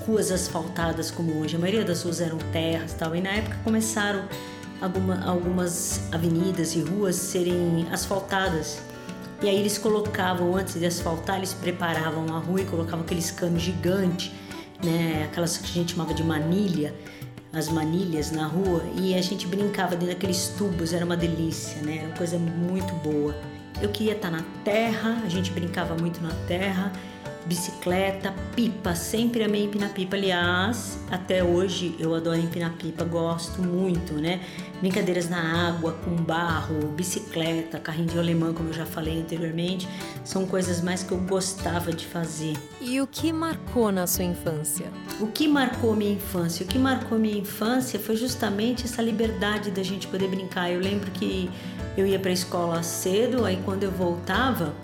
ruas 0.06 0.32
asfaltadas 0.32 1.10
como 1.10 1.38
hoje. 1.38 1.54
A 1.54 1.58
maioria 1.58 1.84
das 1.84 2.02
ruas 2.02 2.18
eram 2.18 2.38
terras 2.50 2.94
tal. 2.94 3.14
E 3.14 3.20
na 3.20 3.30
época 3.30 3.58
começaram 3.62 4.24
alguma, 4.80 5.24
algumas 5.24 6.00
avenidas 6.12 6.74
e 6.74 6.80
ruas 6.80 7.16
serem 7.16 7.86
asfaltadas. 7.90 8.80
E 9.42 9.48
aí 9.48 9.56
eles 9.56 9.78
colocavam, 9.78 10.54
antes 10.54 10.78
de 10.78 10.86
asfaltar, 10.86 11.38
eles 11.38 11.54
preparavam 11.54 12.34
a 12.34 12.38
rua 12.38 12.60
e 12.60 12.64
colocavam 12.64 13.00
aqueles 13.04 13.30
canos 13.30 13.62
gigantes, 13.62 14.30
né? 14.84 15.24
Aquelas 15.30 15.56
que 15.56 15.64
a 15.64 15.72
gente 15.72 15.92
chamava 15.92 16.12
de 16.12 16.22
manilha, 16.22 16.94
as 17.52 17.68
manilhas 17.68 18.30
na 18.30 18.46
rua. 18.46 18.82
E 18.96 19.14
a 19.14 19.22
gente 19.22 19.46
brincava 19.46 19.92
dentro 19.92 20.08
daqueles 20.08 20.48
tubos, 20.58 20.92
era 20.92 21.04
uma 21.04 21.16
delícia, 21.16 21.80
né? 21.82 21.98
Era 21.98 22.06
uma 22.08 22.16
coisa 22.16 22.38
muito 22.38 22.92
boa. 22.96 23.34
Eu 23.80 23.88
queria 23.88 24.12
estar 24.12 24.30
na 24.30 24.44
terra, 24.62 25.22
a 25.24 25.28
gente 25.28 25.50
brincava 25.52 25.94
muito 25.94 26.22
na 26.22 26.32
terra 26.46 26.92
bicicleta, 27.46 28.34
pipa, 28.54 28.94
sempre 28.94 29.42
amei 29.42 29.64
empinar 29.64 29.90
pipa. 29.90 30.16
Aliás, 30.16 30.98
até 31.10 31.42
hoje 31.42 31.96
eu 31.98 32.14
adoro 32.14 32.38
empinar 32.38 32.72
pipa, 32.74 33.04
gosto 33.04 33.62
muito, 33.62 34.14
né? 34.14 34.40
Brincadeiras 34.80 35.28
na 35.28 35.68
água, 35.68 35.92
com 36.04 36.16
barro, 36.16 36.88
bicicleta, 36.96 37.78
carrinho 37.78 38.08
de 38.08 38.18
alemão, 38.18 38.54
como 38.54 38.70
eu 38.70 38.72
já 38.72 38.86
falei 38.86 39.20
anteriormente, 39.20 39.86
são 40.24 40.46
coisas 40.46 40.80
mais 40.80 41.02
que 41.02 41.12
eu 41.12 41.18
gostava 41.18 41.92
de 41.92 42.06
fazer. 42.06 42.54
E 42.80 43.00
o 43.00 43.06
que 43.06 43.32
marcou 43.32 43.92
na 43.92 44.06
sua 44.06 44.24
infância? 44.24 44.90
O 45.20 45.26
que 45.26 45.46
marcou 45.46 45.94
minha 45.94 46.12
infância? 46.12 46.64
O 46.64 46.68
que 46.68 46.78
marcou 46.78 47.18
minha 47.18 47.38
infância 47.38 48.00
foi 48.00 48.16
justamente 48.16 48.84
essa 48.84 49.02
liberdade 49.02 49.70
da 49.70 49.82
gente 49.82 50.06
poder 50.06 50.28
brincar. 50.28 50.70
Eu 50.70 50.80
lembro 50.80 51.10
que 51.10 51.50
eu 51.96 52.06
ia 52.06 52.18
para 52.18 52.30
a 52.30 52.34
escola 52.34 52.82
cedo, 52.82 53.44
aí 53.44 53.60
quando 53.64 53.82
eu 53.82 53.90
voltava, 53.90 54.74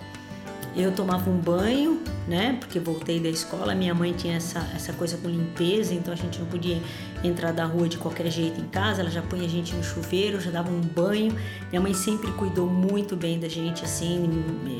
eu 0.77 0.91
tomava 0.91 1.27
um 1.29 1.37
banho, 1.37 1.99
né? 2.27 2.55
Porque 2.59 2.79
voltei 2.79 3.19
da 3.19 3.29
escola, 3.29 3.73
minha 3.73 3.95
mãe 3.95 4.13
tinha 4.13 4.35
essa, 4.37 4.59
essa 4.75 4.93
coisa 4.93 5.17
com 5.17 5.27
limpeza, 5.27 5.93
então 5.93 6.13
a 6.13 6.17
gente 6.17 6.39
não 6.39 6.45
podia 6.45 6.79
entrar 7.23 7.51
da 7.51 7.65
rua 7.65 7.89
de 7.89 7.97
qualquer 7.97 8.29
jeito 8.29 8.61
em 8.61 8.67
casa, 8.67 9.01
ela 9.01 9.09
já 9.09 9.21
punha 9.23 9.45
a 9.45 9.47
gente 9.47 9.73
no 9.75 9.83
chuveiro, 9.83 10.39
já 10.39 10.51
dava 10.51 10.69
um 10.69 10.81
banho. 10.81 11.35
Minha 11.69 11.81
mãe 11.81 11.93
sempre 11.95 12.31
cuidou 12.33 12.67
muito 12.67 13.15
bem 13.15 13.39
da 13.39 13.47
gente, 13.47 13.83
assim, 13.83 14.29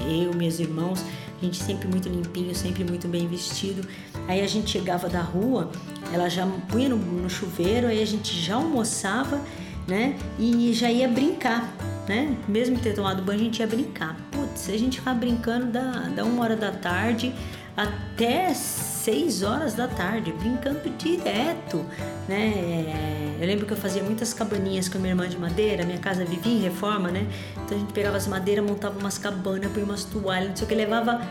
eu, 0.08 0.34
meus 0.36 0.60
irmãos, 0.60 1.04
a 1.42 1.46
gente 1.46 1.58
sempre 1.58 1.88
muito 1.88 2.08
limpinho, 2.08 2.54
sempre 2.54 2.84
muito 2.84 3.08
bem 3.08 3.28
vestido. 3.28 3.88
Aí 4.28 4.42
a 4.42 4.48
gente 4.48 4.70
chegava 4.70 5.10
da 5.10 5.22
rua, 5.22 5.72
ela 6.14 6.30
já 6.30 6.46
punha 6.70 6.90
no, 6.90 6.98
no 6.98 7.30
chuveiro, 7.30 7.88
aí 7.88 8.04
a 8.04 8.06
gente 8.06 8.40
já 8.40 8.56
almoçava, 8.56 9.42
né? 9.88 10.16
E 10.38 10.74
já 10.74 10.92
ia 10.92 11.08
brincar 11.08 11.74
né? 12.08 12.36
Mesmo 12.48 12.80
ter 12.80 12.94
tomado 12.94 13.22
banho, 13.22 13.42
a 13.42 13.44
gente 13.44 13.60
ia 13.60 13.68
brincar. 13.68 14.16
Putz, 14.32 14.70
a 14.70 14.78
gente 14.78 15.00
ficava 15.00 15.18
brincando 15.18 15.68
da, 15.68 15.92
da 16.16 16.24
uma 16.24 16.44
hora 16.44 16.56
da 16.56 16.72
tarde 16.72 17.34
até 17.78 18.52
seis 18.56 19.44
horas 19.44 19.76
da 19.76 19.88
tarde, 19.88 20.32
brincando 20.32 20.90
direto, 20.98 21.86
né? 22.28 23.36
Eu 23.40 23.46
lembro 23.46 23.68
que 23.68 23.74
eu 23.74 23.78
fazia 23.78 24.02
muitas 24.04 24.34
cabaninhas 24.34 24.90
com 24.90 24.98
a 24.98 25.02
minha 25.02 25.12
irmã 25.12 25.30
de 25.30 25.38
madeira, 25.38 25.86
minha 25.86 26.00
casa 26.00 26.26
vivia 26.26 26.54
em 26.54 26.60
reforma, 26.60 27.12
né? 27.12 27.28
Então 27.64 27.78
a 27.78 27.80
gente 27.80 27.94
pegava 27.94 28.18
as 28.18 28.26
madeiras, 28.26 28.66
montava 28.66 28.98
umas 28.98 29.20
cabanas, 29.20 29.72
põe 29.72 29.84
umas 29.84 30.04
toalhas, 30.04 30.50
não 30.50 30.56
sei 30.56 30.66
o 30.66 30.68
que, 30.68 30.74
levava 30.74 31.22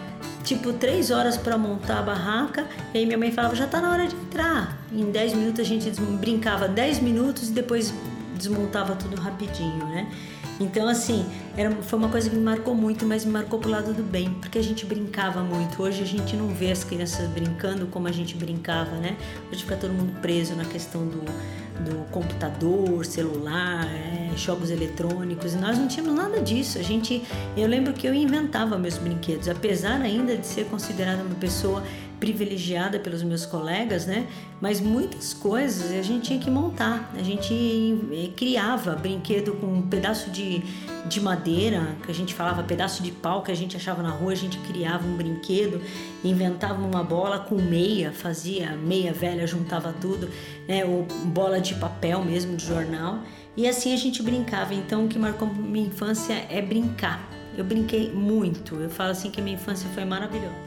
tipo 0.44 0.72
três 0.72 1.10
horas 1.10 1.36
para 1.36 1.58
montar 1.58 1.98
a 1.98 2.02
barraca, 2.02 2.64
e 2.94 2.98
aí 2.98 3.06
minha 3.06 3.18
mãe 3.18 3.32
falava, 3.32 3.56
já 3.56 3.66
tá 3.66 3.80
na 3.80 3.90
hora 3.90 4.06
de 4.06 4.14
entrar. 4.14 4.78
Em 4.92 5.10
dez 5.10 5.34
minutos 5.34 5.60
a 5.60 5.64
gente 5.64 5.90
brincava 6.20 6.68
dez 6.68 7.00
minutos 7.00 7.48
e 7.48 7.52
depois 7.52 7.92
desmontava 8.36 8.94
tudo 8.94 9.16
rapidinho, 9.20 9.84
né? 9.86 10.08
Então, 10.58 10.88
assim, 10.88 11.26
era, 11.56 11.70
foi 11.70 11.98
uma 11.98 12.08
coisa 12.08 12.30
que 12.30 12.36
me 12.36 12.42
marcou 12.42 12.74
muito, 12.74 13.04
mas 13.04 13.24
me 13.24 13.32
marcou 13.32 13.58
pro 13.58 13.70
lado 13.70 13.92
do 13.92 14.02
bem, 14.02 14.30
porque 14.40 14.58
a 14.58 14.62
gente 14.62 14.86
brincava 14.86 15.42
muito. 15.42 15.82
Hoje 15.82 16.02
a 16.02 16.06
gente 16.06 16.34
não 16.34 16.48
vê 16.48 16.70
as 16.70 16.82
crianças 16.82 17.28
brincando 17.28 17.86
como 17.86 18.08
a 18.08 18.12
gente 18.12 18.34
brincava, 18.36 18.96
né? 18.96 19.16
Hoje 19.50 19.62
fica 19.62 19.76
todo 19.76 19.92
mundo 19.92 20.18
preso 20.20 20.54
na 20.54 20.64
questão 20.64 21.06
do, 21.06 21.20
do 21.84 22.10
computador, 22.10 23.04
celular, 23.04 23.86
é, 23.86 24.34
jogos 24.36 24.70
eletrônicos, 24.70 25.54
e 25.54 25.56
nós 25.58 25.78
não 25.78 25.88
tínhamos 25.88 26.14
nada 26.14 26.40
disso. 26.40 26.78
A 26.78 26.82
gente, 26.82 27.22
eu 27.56 27.68
lembro 27.68 27.92
que 27.92 28.06
eu 28.06 28.14
inventava 28.14 28.78
meus 28.78 28.96
brinquedos, 28.96 29.48
apesar 29.48 30.00
ainda 30.00 30.36
de 30.36 30.46
ser 30.46 30.64
considerada 30.66 31.22
uma 31.22 31.34
pessoa 31.34 31.82
privilegiada 32.18 32.98
pelos 32.98 33.22
meus 33.22 33.44
colegas, 33.44 34.06
né? 34.06 34.26
Mas 34.60 34.80
muitas 34.80 35.34
coisas 35.34 35.92
a 35.92 36.02
gente 36.02 36.28
tinha 36.28 36.38
que 36.38 36.50
montar. 36.50 37.12
A 37.14 37.22
gente 37.22 37.52
eh, 38.12 38.30
criava 38.34 38.94
brinquedo 38.94 39.52
com 39.54 39.66
um 39.66 39.82
pedaço 39.82 40.30
de, 40.30 40.62
de 41.06 41.20
madeira, 41.20 41.96
que 42.04 42.10
a 42.10 42.14
gente 42.14 42.34
falava 42.34 42.62
pedaço 42.62 43.02
de 43.02 43.12
pau 43.12 43.42
que 43.42 43.52
a 43.52 43.54
gente 43.54 43.76
achava 43.76 44.02
na 44.02 44.10
rua, 44.10 44.32
a 44.32 44.36
gente 44.36 44.58
criava 44.58 45.06
um 45.06 45.16
brinquedo, 45.16 45.80
inventava 46.24 46.82
uma 46.82 47.04
bola 47.04 47.38
com 47.38 47.56
meia, 47.56 48.12
fazia 48.12 48.72
meia 48.76 49.12
velha, 49.12 49.46
juntava 49.46 49.94
tudo, 50.00 50.30
né? 50.66 50.84
Ou 50.84 51.06
bola 51.26 51.60
de 51.60 51.74
papel 51.74 52.24
mesmo, 52.24 52.56
de 52.56 52.64
jornal. 52.64 53.20
E 53.56 53.68
assim 53.68 53.92
a 53.92 53.96
gente 53.96 54.22
brincava. 54.22 54.74
Então 54.74 55.04
o 55.04 55.08
que 55.08 55.18
marcou 55.18 55.48
minha 55.48 55.86
infância 55.86 56.46
é 56.50 56.62
brincar. 56.62 57.28
Eu 57.56 57.64
brinquei 57.64 58.10
muito. 58.10 58.74
Eu 58.76 58.90
falo 58.90 59.10
assim 59.10 59.30
que 59.30 59.40
minha 59.40 59.56
infância 59.56 59.88
foi 59.94 60.04
maravilhosa. 60.04 60.65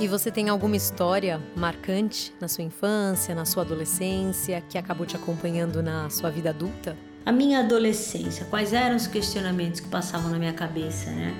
E 0.00 0.08
você 0.08 0.28
tem 0.28 0.48
alguma 0.48 0.76
história 0.76 1.40
marcante 1.54 2.34
na 2.40 2.48
sua 2.48 2.64
infância, 2.64 3.32
na 3.32 3.44
sua 3.44 3.62
adolescência, 3.62 4.60
que 4.68 4.76
acabou 4.76 5.06
te 5.06 5.14
acompanhando 5.14 5.82
na 5.82 6.10
sua 6.10 6.30
vida 6.30 6.50
adulta? 6.50 6.96
A 7.24 7.30
minha 7.30 7.60
adolescência, 7.60 8.44
quais 8.50 8.72
eram 8.72 8.96
os 8.96 9.06
questionamentos 9.06 9.78
que 9.78 9.88
passavam 9.88 10.30
na 10.30 10.38
minha 10.38 10.52
cabeça, 10.52 11.10
né? 11.10 11.32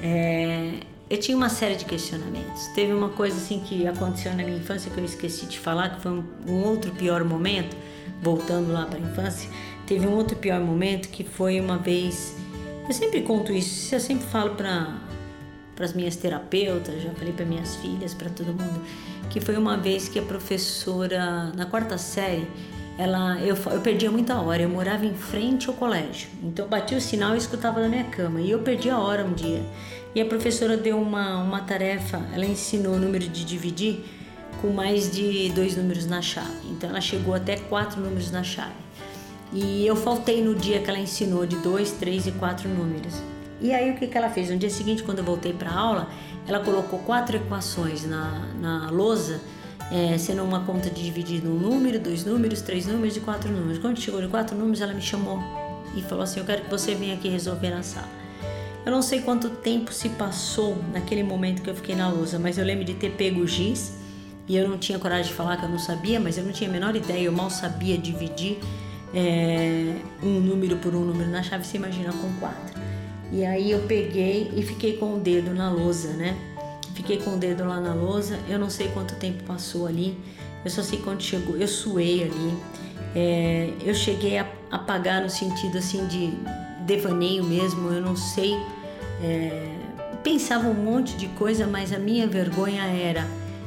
É, 0.00 0.74
eu 1.10 1.18
tinha 1.18 1.36
uma 1.36 1.48
série 1.48 1.74
de 1.74 1.84
questionamentos. 1.84 2.68
Teve 2.68 2.92
uma 2.92 3.08
coisa 3.08 3.36
assim 3.36 3.60
que 3.60 3.86
aconteceu 3.88 4.30
na 4.32 4.44
minha 4.44 4.58
infância 4.58 4.90
que 4.92 4.98
eu 4.98 5.04
esqueci 5.04 5.46
de 5.46 5.58
falar, 5.58 5.96
que 5.96 6.02
foi 6.02 6.12
um, 6.12 6.24
um 6.46 6.64
outro 6.64 6.92
pior 6.92 7.24
momento, 7.24 7.76
voltando 8.22 8.72
lá 8.72 8.86
para 8.86 8.98
a 8.98 9.02
infância. 9.02 9.50
Teve 9.86 10.06
um 10.06 10.14
outro 10.14 10.36
pior 10.36 10.60
momento 10.60 11.08
que 11.08 11.24
foi 11.24 11.60
uma 11.60 11.78
vez. 11.78 12.36
Eu 12.86 12.94
sempre 12.94 13.22
conto 13.22 13.52
isso, 13.52 13.92
eu 13.92 14.00
sempre 14.00 14.24
falo 14.28 14.54
para 14.54 15.07
para 15.78 15.84
as 15.84 15.92
minhas 15.92 16.16
terapeutas, 16.16 17.00
já 17.00 17.10
falei 17.10 17.32
para 17.32 17.46
minhas 17.46 17.76
filhas, 17.76 18.12
para 18.12 18.28
todo 18.28 18.48
mundo, 18.48 18.82
que 19.30 19.40
foi 19.40 19.56
uma 19.56 19.76
vez 19.76 20.08
que 20.08 20.18
a 20.18 20.22
professora, 20.22 21.52
na 21.54 21.66
quarta 21.66 21.96
série, 21.96 22.48
ela, 22.98 23.38
eu, 23.38 23.56
eu 23.70 23.80
perdia 23.80 24.10
muita 24.10 24.40
hora, 24.40 24.60
eu 24.60 24.68
morava 24.68 25.06
em 25.06 25.14
frente 25.14 25.68
ao 25.68 25.74
colégio, 25.74 26.30
então 26.42 26.64
eu 26.64 26.68
batia 26.68 26.98
o 26.98 27.00
sinal 27.00 27.36
e 27.36 27.38
escutava 27.38 27.80
da 27.80 27.88
minha 27.88 28.02
cama, 28.02 28.40
e 28.40 28.50
eu 28.50 28.58
perdi 28.58 28.90
a 28.90 28.98
hora 28.98 29.24
um 29.24 29.32
dia. 29.32 29.62
E 30.16 30.20
a 30.20 30.26
professora 30.26 30.76
deu 30.76 31.00
uma, 31.00 31.40
uma 31.40 31.60
tarefa, 31.60 32.20
ela 32.34 32.44
ensinou 32.44 32.94
o 32.94 32.98
número 32.98 33.28
de 33.28 33.44
dividir 33.44 34.04
com 34.60 34.70
mais 34.70 35.08
de 35.08 35.48
dois 35.50 35.76
números 35.76 36.06
na 36.06 36.20
chave, 36.20 36.50
então 36.72 36.90
ela 36.90 37.00
chegou 37.00 37.34
até 37.34 37.56
quatro 37.56 38.00
números 38.00 38.32
na 38.32 38.42
chave. 38.42 38.72
E 39.52 39.86
eu 39.86 39.94
faltei 39.94 40.42
no 40.42 40.56
dia 40.56 40.80
que 40.80 40.90
ela 40.90 40.98
ensinou 40.98 41.46
de 41.46 41.54
dois, 41.58 41.92
três 41.92 42.26
e 42.26 42.32
quatro 42.32 42.68
números. 42.68 43.14
E 43.60 43.72
aí 43.72 43.90
o 43.90 43.96
que, 43.96 44.06
que 44.06 44.16
ela 44.16 44.30
fez? 44.30 44.50
No 44.50 44.56
dia 44.56 44.70
seguinte, 44.70 45.02
quando 45.02 45.18
eu 45.18 45.24
voltei 45.24 45.52
para 45.52 45.72
aula, 45.72 46.08
ela 46.46 46.60
colocou 46.60 46.98
quatro 47.00 47.36
equações 47.36 48.06
na, 48.06 48.46
na 48.60 48.90
lousa, 48.90 49.40
é, 49.90 50.16
sendo 50.16 50.42
uma 50.44 50.60
conta 50.60 50.88
de 50.88 51.02
dividir 51.02 51.44
um 51.44 51.54
número, 51.54 51.98
dois 51.98 52.24
números, 52.24 52.60
três 52.60 52.86
números 52.86 53.16
e 53.16 53.20
quatro 53.20 53.50
números. 53.50 53.78
Quando 53.78 54.00
chegou 54.00 54.20
de 54.20 54.28
quatro 54.28 54.56
números, 54.56 54.80
ela 54.80 54.94
me 54.94 55.02
chamou 55.02 55.40
e 55.96 56.02
falou 56.02 56.22
assim: 56.22 56.40
Eu 56.40 56.46
quero 56.46 56.62
que 56.62 56.70
você 56.70 56.94
venha 56.94 57.14
aqui 57.14 57.28
resolver 57.28 57.70
na 57.70 57.82
sala. 57.82 58.08
Eu 58.86 58.92
não 58.92 59.02
sei 59.02 59.20
quanto 59.20 59.50
tempo 59.50 59.92
se 59.92 60.08
passou 60.10 60.78
naquele 60.92 61.22
momento 61.22 61.60
que 61.62 61.68
eu 61.68 61.74
fiquei 61.74 61.94
na 61.94 62.08
lousa, 62.08 62.38
mas 62.38 62.56
eu 62.58 62.64
lembro 62.64 62.84
de 62.84 62.94
ter 62.94 63.10
pego 63.10 63.40
o 63.40 63.46
giz 63.46 63.98
e 64.48 64.56
eu 64.56 64.66
não 64.66 64.78
tinha 64.78 64.98
coragem 64.98 65.26
de 65.26 65.34
falar 65.34 65.58
que 65.58 65.64
eu 65.64 65.68
não 65.68 65.78
sabia, 65.78 66.18
mas 66.18 66.38
eu 66.38 66.44
não 66.44 66.52
tinha 66.52 66.70
a 66.70 66.72
menor 66.72 66.96
ideia, 66.96 67.24
eu 67.24 67.32
mal 67.32 67.50
sabia 67.50 67.98
dividir 67.98 68.58
é, 69.12 69.94
um 70.22 70.40
número 70.40 70.76
por 70.76 70.94
um 70.94 71.04
número 71.04 71.28
na 71.30 71.42
chave, 71.42 71.66
você 71.66 71.76
imagina 71.76 72.12
com 72.12 72.32
quatro. 72.40 72.77
E 73.30 73.44
aí 73.44 73.70
eu 73.70 73.80
peguei 73.80 74.50
e 74.56 74.62
fiquei 74.62 74.96
com 74.96 75.16
o 75.16 75.18
dedo 75.18 75.54
na 75.54 75.70
lousa, 75.70 76.12
né? 76.14 76.36
Fiquei 76.94 77.18
com 77.18 77.34
o 77.34 77.36
dedo 77.36 77.64
lá 77.64 77.80
na 77.80 77.94
lousa, 77.94 78.38
eu 78.48 78.58
não 78.58 78.70
sei 78.70 78.88
quanto 78.88 79.14
tempo 79.16 79.44
passou 79.44 79.86
ali, 79.86 80.18
eu 80.64 80.70
só 80.70 80.82
sei 80.82 80.98
quando 80.98 81.22
chegou, 81.22 81.56
eu 81.56 81.68
suei 81.68 82.24
ali. 82.24 82.58
É, 83.14 83.70
eu 83.84 83.94
cheguei 83.94 84.38
a 84.38 84.46
apagar 84.70 85.22
no 85.22 85.30
sentido 85.30 85.78
assim 85.78 86.06
de 86.06 86.32
devaneio 86.84 87.44
mesmo, 87.44 87.90
eu 87.90 88.00
não 88.00 88.16
sei. 88.16 88.54
É, 89.22 89.76
pensava 90.24 90.68
um 90.68 90.74
monte 90.74 91.16
de 91.16 91.28
coisa, 91.28 91.66
mas 91.66 91.92
a 91.92 91.98
minha 91.98 92.26
vergonha 92.26 92.82
era 92.84 93.26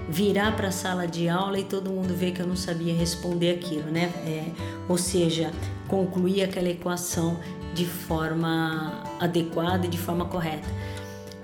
virar 0.09 0.55
para 0.55 0.67
a 0.67 0.71
sala 0.71 1.07
de 1.07 1.29
aula 1.29 1.57
e 1.59 1.63
todo 1.63 1.89
mundo 1.89 2.13
ver 2.13 2.31
que 2.31 2.41
eu 2.41 2.47
não 2.47 2.55
sabia 2.55 2.93
responder 2.93 3.51
aquilo, 3.51 3.89
né? 3.89 4.11
É, 4.25 4.43
ou 4.89 4.97
seja, 4.97 5.51
concluir 5.87 6.43
aquela 6.43 6.69
equação 6.69 7.39
de 7.73 7.85
forma 7.85 9.03
adequada 9.19 9.85
e 9.85 9.89
de 9.89 9.97
forma 9.97 10.25
correta. 10.25 10.67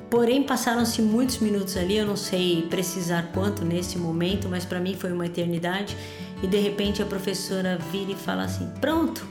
Porém, 0.09 0.43
passaram-se 0.43 1.01
muitos 1.01 1.39
minutos 1.39 1.75
ali, 1.75 1.97
eu 1.97 2.05
não 2.05 2.15
sei 2.15 2.61
precisar 2.69 3.29
quanto 3.33 3.65
nesse 3.65 3.97
momento, 3.97 4.47
mas 4.47 4.63
para 4.63 4.79
mim 4.79 4.95
foi 4.95 5.11
uma 5.11 5.25
eternidade. 5.25 5.97
E 6.41 6.47
de 6.47 6.57
repente 6.57 7.01
a 7.01 7.05
professora 7.05 7.77
vira 7.91 8.11
e 8.11 8.15
fala 8.15 8.43
assim: 8.43 8.69
Pronto, 8.79 9.27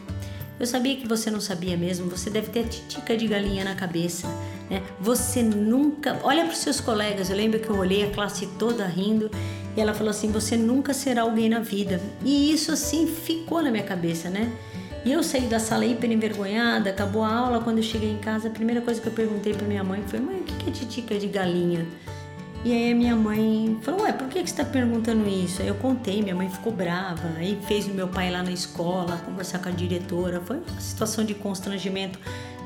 eu 0.61 0.67
sabia 0.67 0.97
que 0.97 1.07
você 1.07 1.31
não 1.31 1.41
sabia 1.41 1.77
mesmo, 1.77 2.11
você 2.11 2.29
deve 2.29 2.51
ter 2.51 2.67
titica 2.67 3.17
de 3.17 3.27
galinha 3.27 3.65
na 3.65 3.75
cabeça. 3.75 4.27
Né? 4.69 4.83
Você 5.01 5.43
nunca. 5.43 6.19
Olha 6.23 6.45
para 6.45 6.53
os 6.53 6.59
seus 6.59 6.81
colegas, 6.81 7.31
eu 7.31 7.37
lembro 7.37 7.59
que 7.59 7.71
eu 7.71 7.77
olhei 7.77 8.05
a 8.05 8.11
classe 8.11 8.47
toda 8.59 8.87
rindo 8.87 9.31
e 9.77 9.81
ela 9.81 9.95
falou 9.95 10.11
assim: 10.11 10.31
Você 10.31 10.57
nunca 10.57 10.93
será 10.93 11.23
alguém 11.23 11.49
na 11.49 11.61
vida. 11.61 12.01
E 12.23 12.53
isso 12.53 12.71
assim 12.71 13.07
ficou 13.07 13.63
na 13.63 13.71
minha 13.71 13.85
cabeça, 13.85 14.29
né? 14.29 14.53
E 15.07 15.13
eu 15.13 15.23
saí 15.23 15.43
da 15.43 15.61
sala 15.61 15.87
hiper 15.87 16.11
envergonhada, 16.11 16.91
acabou 16.91 17.23
a 17.23 17.33
aula. 17.33 17.61
Quando 17.61 17.77
eu 17.77 17.83
cheguei 17.85 18.11
em 18.11 18.19
casa, 18.19 18.49
a 18.49 18.51
primeira 18.51 18.81
coisa 18.81 19.01
que 19.01 19.07
eu 19.07 19.13
perguntei 19.13 19.55
para 19.55 19.65
minha 19.65 19.85
mãe 19.85 20.03
foi: 20.05 20.19
Mãe, 20.19 20.41
o 20.41 20.43
que 20.43 20.69
é 20.69 20.73
titica 20.73 21.17
de 21.17 21.29
galinha? 21.29 21.87
E 22.65 22.73
aí 22.73 22.91
a 22.91 22.95
minha 22.97 23.15
mãe 23.15 23.79
falou: 23.83 24.03
Ué, 24.03 24.13
por 24.13 24.27
que, 24.27 24.43
que 24.43 24.51
você 24.51 24.63
está 24.63 24.65
perguntando 24.65 25.29
isso? 25.29 25.63
Aí 25.63 25.69
eu 25.69 25.77
contei, 25.77 26.23
minha 26.23 26.35
mãe 26.35 26.51
ficou 26.51 26.73
brava. 26.73 27.29
Aí 27.37 27.57
fez 27.69 27.87
o 27.87 27.91
meu 27.91 28.09
pai 28.09 28.33
lá 28.33 28.43
na 28.43 28.51
escola 28.51 29.17
conversar 29.25 29.61
com 29.61 29.69
a 29.69 29.73
diretora. 29.73 30.41
Foi 30.41 30.57
uma 30.57 30.81
situação 30.81 31.25
de 31.25 31.35
constrangimento 31.35 32.19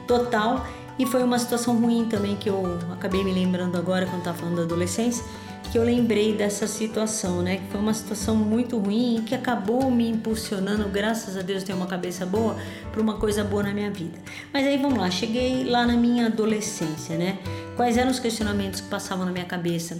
total. 0.06 0.66
E 0.98 1.04
foi 1.04 1.22
uma 1.22 1.38
situação 1.38 1.78
ruim 1.78 2.06
também 2.06 2.36
que 2.36 2.48
eu 2.48 2.78
acabei 2.90 3.22
me 3.22 3.34
lembrando 3.34 3.76
agora 3.76 4.06
quando 4.06 4.20
estava 4.20 4.38
falando 4.38 4.56
da 4.56 4.62
adolescência 4.62 5.22
que 5.70 5.78
eu 5.78 5.84
lembrei 5.84 6.34
dessa 6.34 6.66
situação, 6.66 7.42
né? 7.42 7.58
Que 7.58 7.66
foi 7.70 7.80
uma 7.80 7.94
situação 7.94 8.34
muito 8.34 8.76
ruim 8.76 9.18
e 9.18 9.22
que 9.22 9.34
acabou 9.34 9.88
me 9.90 10.08
impulsionando, 10.08 10.88
graças 10.88 11.36
a 11.36 11.42
Deus, 11.42 11.62
tenho 11.62 11.78
uma 11.78 11.86
cabeça 11.86 12.26
boa, 12.26 12.56
para 12.90 13.00
uma 13.00 13.14
coisa 13.14 13.44
boa 13.44 13.62
na 13.62 13.72
minha 13.72 13.90
vida. 13.90 14.18
Mas 14.52 14.66
aí 14.66 14.76
vamos 14.76 14.98
lá, 14.98 15.08
cheguei 15.10 15.62
lá 15.64 15.86
na 15.86 15.96
minha 15.96 16.26
adolescência, 16.26 17.16
né? 17.16 17.38
Quais 17.76 17.96
eram 17.96 18.10
os 18.10 18.18
questionamentos 18.18 18.80
que 18.80 18.88
passavam 18.88 19.24
na 19.24 19.30
minha 19.30 19.44
cabeça? 19.44 19.96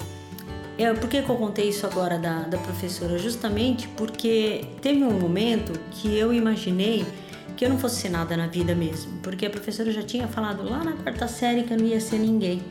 É, 0.77 0.93
por 0.93 1.09
que, 1.09 1.23
que 1.23 1.29
eu 1.29 1.37
contei 1.37 1.69
isso 1.69 1.87
agora 1.87 2.19
da, 2.19 2.41
da 2.41 2.59
professora? 2.59 3.17
Justamente 3.17 3.87
porque 3.89 4.65
teve 4.83 5.05
um 5.05 5.21
momento 5.21 5.79
que 5.93 6.17
eu 6.17 6.33
imaginei 6.33 7.07
que 7.57 7.65
eu 7.65 7.69
não 7.69 7.79
fosse 7.79 8.01
ser 8.01 8.09
nada 8.09 8.37
na 8.37 8.47
vida 8.47 8.75
mesmo, 8.75 9.19
porque 9.23 9.45
a 9.45 9.51
professora 9.51 9.93
já 9.93 10.03
tinha 10.03 10.27
falado 10.27 10.65
lá 10.65 10.83
na 10.83 10.95
quarta 10.95 11.29
série 11.29 11.63
que 11.63 11.75
eu 11.75 11.79
não 11.79 11.85
ia 11.85 12.01
ser 12.01 12.19
ninguém. 12.19 12.63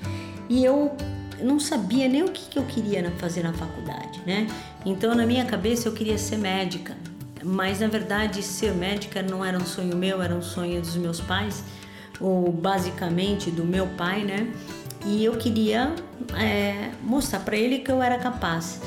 E 0.49 0.65
eu 0.65 0.97
não 1.41 1.59
sabia 1.59 2.07
nem 2.07 2.23
o 2.23 2.29
que, 2.29 2.49
que 2.49 2.59
eu 2.59 2.63
queria 2.63 3.09
fazer 3.17 3.43
na 3.43 3.53
faculdade, 3.53 4.21
né? 4.25 4.47
Então, 4.85 5.13
na 5.15 5.25
minha 5.25 5.45
cabeça, 5.45 5.87
eu 5.87 5.93
queria 5.93 6.17
ser 6.17 6.37
médica, 6.37 6.95
mas 7.43 7.79
na 7.79 7.87
verdade, 7.87 8.43
ser 8.43 8.73
médica 8.73 9.21
não 9.21 9.43
era 9.43 9.57
um 9.57 9.65
sonho 9.65 9.95
meu, 9.95 10.21
era 10.21 10.35
um 10.35 10.41
sonho 10.41 10.81
dos 10.81 10.95
meus 10.95 11.19
pais, 11.19 11.63
ou 12.19 12.51
basicamente 12.51 13.49
do 13.49 13.63
meu 13.63 13.87
pai, 13.87 14.23
né? 14.23 14.51
E 15.05 15.23
eu 15.23 15.37
queria 15.37 15.93
é, 16.37 16.91
mostrar 17.01 17.39
para 17.39 17.55
ele 17.55 17.79
que 17.79 17.91
eu 17.91 18.01
era 18.01 18.17
capaz. 18.17 18.81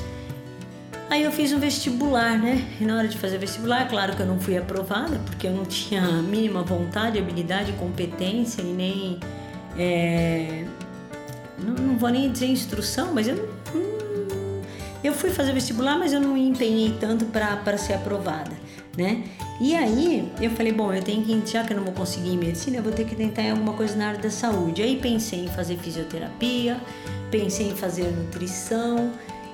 Aí 1.09 1.23
eu 1.23 1.31
fiz 1.31 1.51
um 1.51 1.59
vestibular, 1.59 2.39
né? 2.39 2.65
E 2.79 2.85
na 2.85 2.97
hora 2.97 3.07
de 3.07 3.17
fazer 3.17 3.37
vestibular, 3.37 3.87
claro 3.87 4.15
que 4.15 4.21
eu 4.21 4.25
não 4.25 4.39
fui 4.39 4.57
aprovada, 4.57 5.19
porque 5.25 5.47
eu 5.47 5.51
não 5.51 5.65
tinha 5.65 6.01
a 6.01 6.21
mínima 6.21 6.63
vontade, 6.63 7.19
habilidade, 7.19 7.71
competência 7.73 8.61
e 8.61 8.65
nem 8.65 9.19
é, 9.77 10.65
não, 11.63 11.73
não 11.73 11.97
vou 11.97 12.09
nem 12.09 12.31
dizer 12.31 12.47
instrução, 12.47 13.13
mas 13.13 13.27
eu 13.27 13.35
hum, 13.73 13.93
eu 15.03 15.13
fui 15.13 15.29
fazer 15.29 15.51
vestibular, 15.51 15.99
mas 15.99 16.13
eu 16.13 16.21
não 16.21 16.33
me 16.33 16.47
empenhei 16.47 16.95
tanto 16.97 17.25
para 17.25 17.77
ser 17.77 17.93
aprovada, 17.93 18.51
né? 18.97 19.23
E 19.59 19.75
aí 19.75 20.31
eu 20.41 20.49
falei, 20.51 20.71
bom, 20.71 20.93
eu 20.93 21.03
tenho 21.03 21.23
que, 21.23 21.51
já 21.51 21.63
que 21.63 21.73
eu 21.73 21.77
não 21.77 21.83
vou 21.83 21.93
conseguir 21.93 22.37
medicina, 22.37 22.77
eu 22.77 22.83
vou 22.83 22.91
ter 22.91 23.05
que 23.05 23.15
tentar 23.15 23.49
alguma 23.51 23.73
coisa 23.73 23.95
na 23.97 24.07
área 24.07 24.19
da 24.19 24.29
saúde. 24.29 24.81
Aí 24.81 24.97
pensei 24.99 25.43
em 25.43 25.47
fazer 25.49 25.77
fisioterapia, 25.77 26.79
pensei 27.29 27.67
em 27.67 27.75
fazer 27.75 28.03
nutrição 28.11 29.11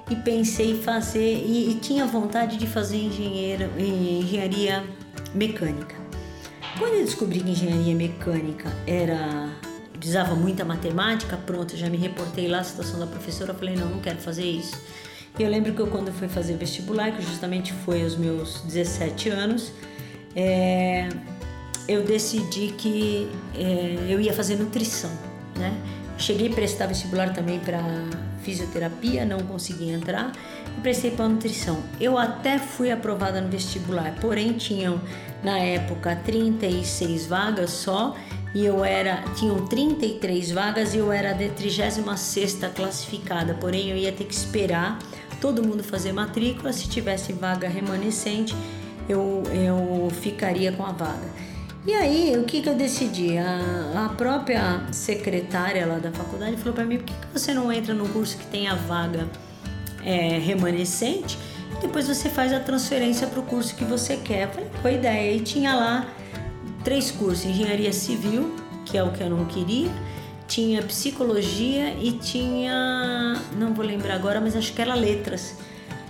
e 0.09 0.15
pensei 0.15 0.71
em 0.73 0.81
fazer 0.81 1.43
e, 1.43 1.71
e 1.71 1.75
tinha 1.75 2.05
vontade 2.05 2.55
de 2.55 2.67
fazer 2.67 2.98
engenheiro, 2.98 3.69
engenharia 3.77 4.83
mecânica. 5.33 5.95
Quando 6.77 6.93
eu 6.93 7.05
descobri 7.05 7.39
que 7.39 7.50
engenharia 7.50 7.95
mecânica 7.95 8.72
era 8.85 9.50
precisava 10.00 10.33
muita 10.33 10.64
matemática, 10.64 11.38
pronto, 11.38 11.75
já 11.75 11.90
me 11.90 11.98
reportei 11.98 12.48
lá 12.48 12.59
a 12.59 12.64
situação 12.64 13.00
da 13.00 13.05
professora, 13.05 13.53
falei, 13.53 13.75
não, 13.75 13.90
não 13.90 14.00
quero 14.00 14.18
fazer 14.18 14.46
isso. 14.46 14.81
E 15.38 15.44
eu 15.44 15.50
lembro 15.50 15.74
que 15.74 15.79
eu, 15.79 15.88
quando 15.88 16.12
fui 16.12 16.27
fazer 16.27 16.55
vestibular, 16.55 17.12
que 17.12 17.22
justamente 17.22 17.74
foi 17.85 18.03
aos 18.03 18.16
meus 18.16 18.62
17 18.62 19.29
anos, 19.29 19.72
é, 20.35 21.09
eu 21.88 22.03
decidi 22.03 22.74
que 22.77 23.29
é, 23.55 24.05
eu 24.09 24.20
ia 24.20 24.33
fazer 24.33 24.55
nutrição, 24.55 25.12
né? 25.57 25.74
Cheguei 26.18 26.51
a 26.51 26.53
prestar 26.53 26.88
vestibular 26.88 27.33
também 27.33 27.59
para 27.59 27.81
fisioterapia, 28.44 29.25
não 29.25 29.40
consegui 29.40 29.90
entrar 29.90 30.31
e 30.77 30.81
prestei 30.81 31.12
para 31.12 31.27
nutrição. 31.27 31.81
Eu 32.00 32.18
até 32.18 32.57
fui 32.57 32.92
aprovada 32.92 33.40
no 33.40 33.50
vestibular, 33.50 34.16
porém 34.20 34.53
tinham 34.53 35.00
na 35.44 35.57
época 35.59 36.16
36 36.25 37.27
vagas 37.27 37.70
só 37.72 38.16
e 38.53 38.66
eu 38.66 38.83
era, 38.83 39.24
tinham 39.35 39.68
33 39.68 40.51
vagas 40.51 40.94
e 40.94 40.98
eu 40.98 41.12
era 41.12 41.33
de 41.33 41.50
36 41.50 42.57
classificada, 42.75 43.53
porém 43.53 43.90
eu 43.90 43.98
ia 43.98 44.12
ter 44.12 44.24
que 44.24 44.33
esperar 44.33 45.00
todo 45.40 45.64
mundo 45.64 45.83
fazer 45.83 46.12
matrícula, 46.12 46.74
se 46.74 46.88
tivesse 46.88 47.33
vaga 47.33 47.68
remanescente, 47.68 48.55
eu, 49.07 49.44
eu 49.51 50.09
ficaria 50.22 50.72
com 50.72 50.85
a 50.85 50.92
vaga. 50.92 51.29
E 51.88 51.94
aí, 51.94 52.38
o 52.38 52.44
que, 52.44 52.62
que 52.62 52.70
eu 52.70 52.75
decidi? 52.75 53.38
A, 53.38 54.05
a 54.05 54.09
própria 54.09 54.83
secretária 54.92 55.85
lá 55.85 55.98
da 55.98 56.12
faculdade 56.12 56.57
falou 56.57 56.74
para 56.74 56.85
mim: 56.85 56.98
por 56.98 57.05
que, 57.05 57.14
que 57.14 57.27
você 57.33 57.53
não 57.53 57.72
entra 57.72 57.94
num 57.94 58.07
curso 58.07 58.38
que 58.38 58.46
tem 58.48 58.68
a 58.68 58.75
vaga 58.75 59.27
é, 60.03 60.38
remanescente? 60.38 61.38
Depois 61.81 62.07
você 62.07 62.29
faz 62.29 62.51
a 62.51 62.59
transferência 62.59 63.25
para 63.27 63.40
o 63.40 63.44
curso 63.44 63.75
que 63.75 63.85
você 63.85 64.18
quer. 64.18 64.44
Eu 64.44 64.50
falei: 64.50 64.70
boa 64.81 64.92
ideia. 64.92 65.35
E 65.35 65.40
tinha 65.40 65.74
lá 65.74 66.05
três 66.83 67.11
cursos: 67.11 67.46
engenharia 67.46 67.94
civil, 67.94 68.53
que 68.85 68.98
é 68.98 69.03
o 69.03 69.11
que 69.11 69.22
eu 69.22 69.29
não 69.29 69.46
queria, 69.46 69.89
tinha 70.48 70.81
psicologia 70.81 71.94
e 72.01 72.13
tinha, 72.13 73.39
não 73.57 73.74
vou 73.74 73.85
lembrar 73.85 74.15
agora, 74.15 74.42
mas 74.42 74.55
acho 74.55 74.74
que 74.74 74.81
era 74.81 74.96
letras. 74.96 75.55